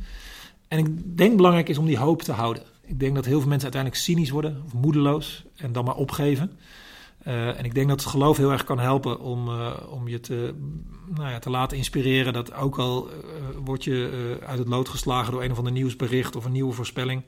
En 0.69 0.79
ik 0.79 1.17
denk 1.17 1.37
belangrijk 1.37 1.69
is 1.69 1.79
om 1.79 1.87
die 1.87 1.99
hoop 1.99 2.23
te 2.23 2.33
houden. 2.33 2.63
Ik 2.85 3.01
denk 3.01 3.15
dat 3.15 3.25
heel 3.25 3.39
veel 3.39 3.49
mensen 3.49 3.73
uiteindelijk 3.73 4.03
cynisch 4.03 4.31
worden 4.31 4.63
of 4.67 4.73
moedeloos 4.73 5.45
en 5.57 5.73
dan 5.73 5.85
maar 5.85 5.95
opgeven. 5.95 6.59
Uh, 7.27 7.59
en 7.59 7.65
ik 7.65 7.75
denk 7.75 7.89
dat 7.89 8.01
het 8.01 8.09
geloof 8.09 8.37
heel 8.37 8.53
erg 8.53 8.65
kan 8.65 8.79
helpen 8.79 9.21
om, 9.21 9.49
om 9.91 10.09
je 10.09 10.21
te, 10.21 10.55
nou 11.15 11.31
ja, 11.31 11.39
te 11.39 11.51
laten 11.51 11.77
inspireren. 11.77 12.33
Dat 12.33 12.55
ook 12.55 12.79
al 12.79 13.09
word 13.65 13.85
je 13.85 14.39
uit 14.47 14.59
het 14.59 14.69
lood 14.69 14.89
geslagen 14.89 15.33
door 15.33 15.43
een 15.43 15.51
of 15.51 15.59
ander 15.59 15.73
nieuwsbericht 15.73 16.37
of 16.37 16.45
een 16.45 16.53
nieuwe 16.53 16.73
voorspelling. 16.73 17.23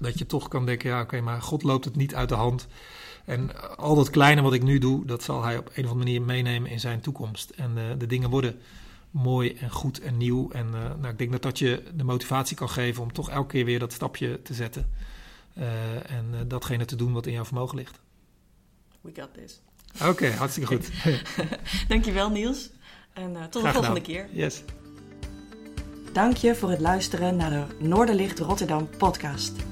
Dat 0.00 0.18
je 0.18 0.26
toch 0.26 0.48
kan 0.48 0.66
denken, 0.66 0.90
ja 0.90 0.96
oké, 0.96 1.04
okay, 1.04 1.20
maar 1.20 1.42
God 1.42 1.62
loopt 1.62 1.84
het 1.84 1.96
niet 1.96 2.14
uit 2.14 2.28
de 2.28 2.34
hand. 2.34 2.66
En 3.24 3.76
al 3.76 3.94
dat 3.94 4.10
kleine 4.10 4.42
wat 4.42 4.52
ik 4.52 4.62
nu 4.62 4.78
doe, 4.78 5.04
dat 5.06 5.22
zal 5.22 5.42
hij 5.42 5.58
op 5.58 5.66
een 5.66 5.84
of 5.84 5.90
andere 5.90 5.94
manier 5.94 6.22
meenemen 6.22 6.70
in 6.70 6.80
zijn 6.80 7.00
toekomst. 7.00 7.50
En 7.50 7.98
de 7.98 8.06
dingen 8.06 8.30
worden 8.30 8.60
mooi 9.10 9.54
en 9.54 9.70
goed 9.70 10.00
en 10.00 10.16
nieuw. 10.16 10.50
En 10.50 10.70
nou, 10.70 11.08
ik 11.08 11.18
denk 11.18 11.32
dat 11.32 11.42
dat 11.42 11.58
je 11.58 11.82
de 11.94 12.04
motivatie 12.04 12.56
kan 12.56 12.68
geven 12.68 13.02
om 13.02 13.12
toch 13.12 13.30
elke 13.30 13.48
keer 13.48 13.64
weer 13.64 13.78
dat 13.78 13.92
stapje 13.92 14.42
te 14.42 14.54
zetten. 14.54 14.90
en 16.06 16.48
datgene 16.48 16.84
te 16.84 16.96
doen 16.96 17.12
wat 17.12 17.26
in 17.26 17.32
jouw 17.32 17.44
vermogen 17.44 17.76
ligt. 17.76 18.00
We 19.00 19.10
got 19.14 19.34
this. 19.34 19.60
Oké, 20.08 20.30
hartstikke 20.30 20.74
goed. 20.74 20.90
Dankjewel 21.88 22.30
Niels. 22.30 22.70
En 23.12 23.32
uh, 23.32 23.44
tot 23.44 23.62
de 23.62 23.72
volgende 23.72 24.00
keer. 24.00 24.28
Yes. 24.32 24.62
Dank 26.12 26.36
je 26.36 26.54
voor 26.54 26.70
het 26.70 26.80
luisteren 26.80 27.36
naar 27.36 27.50
de 27.50 27.66
Noorderlicht 27.78 28.38
Rotterdam 28.38 28.88
podcast. 28.98 29.71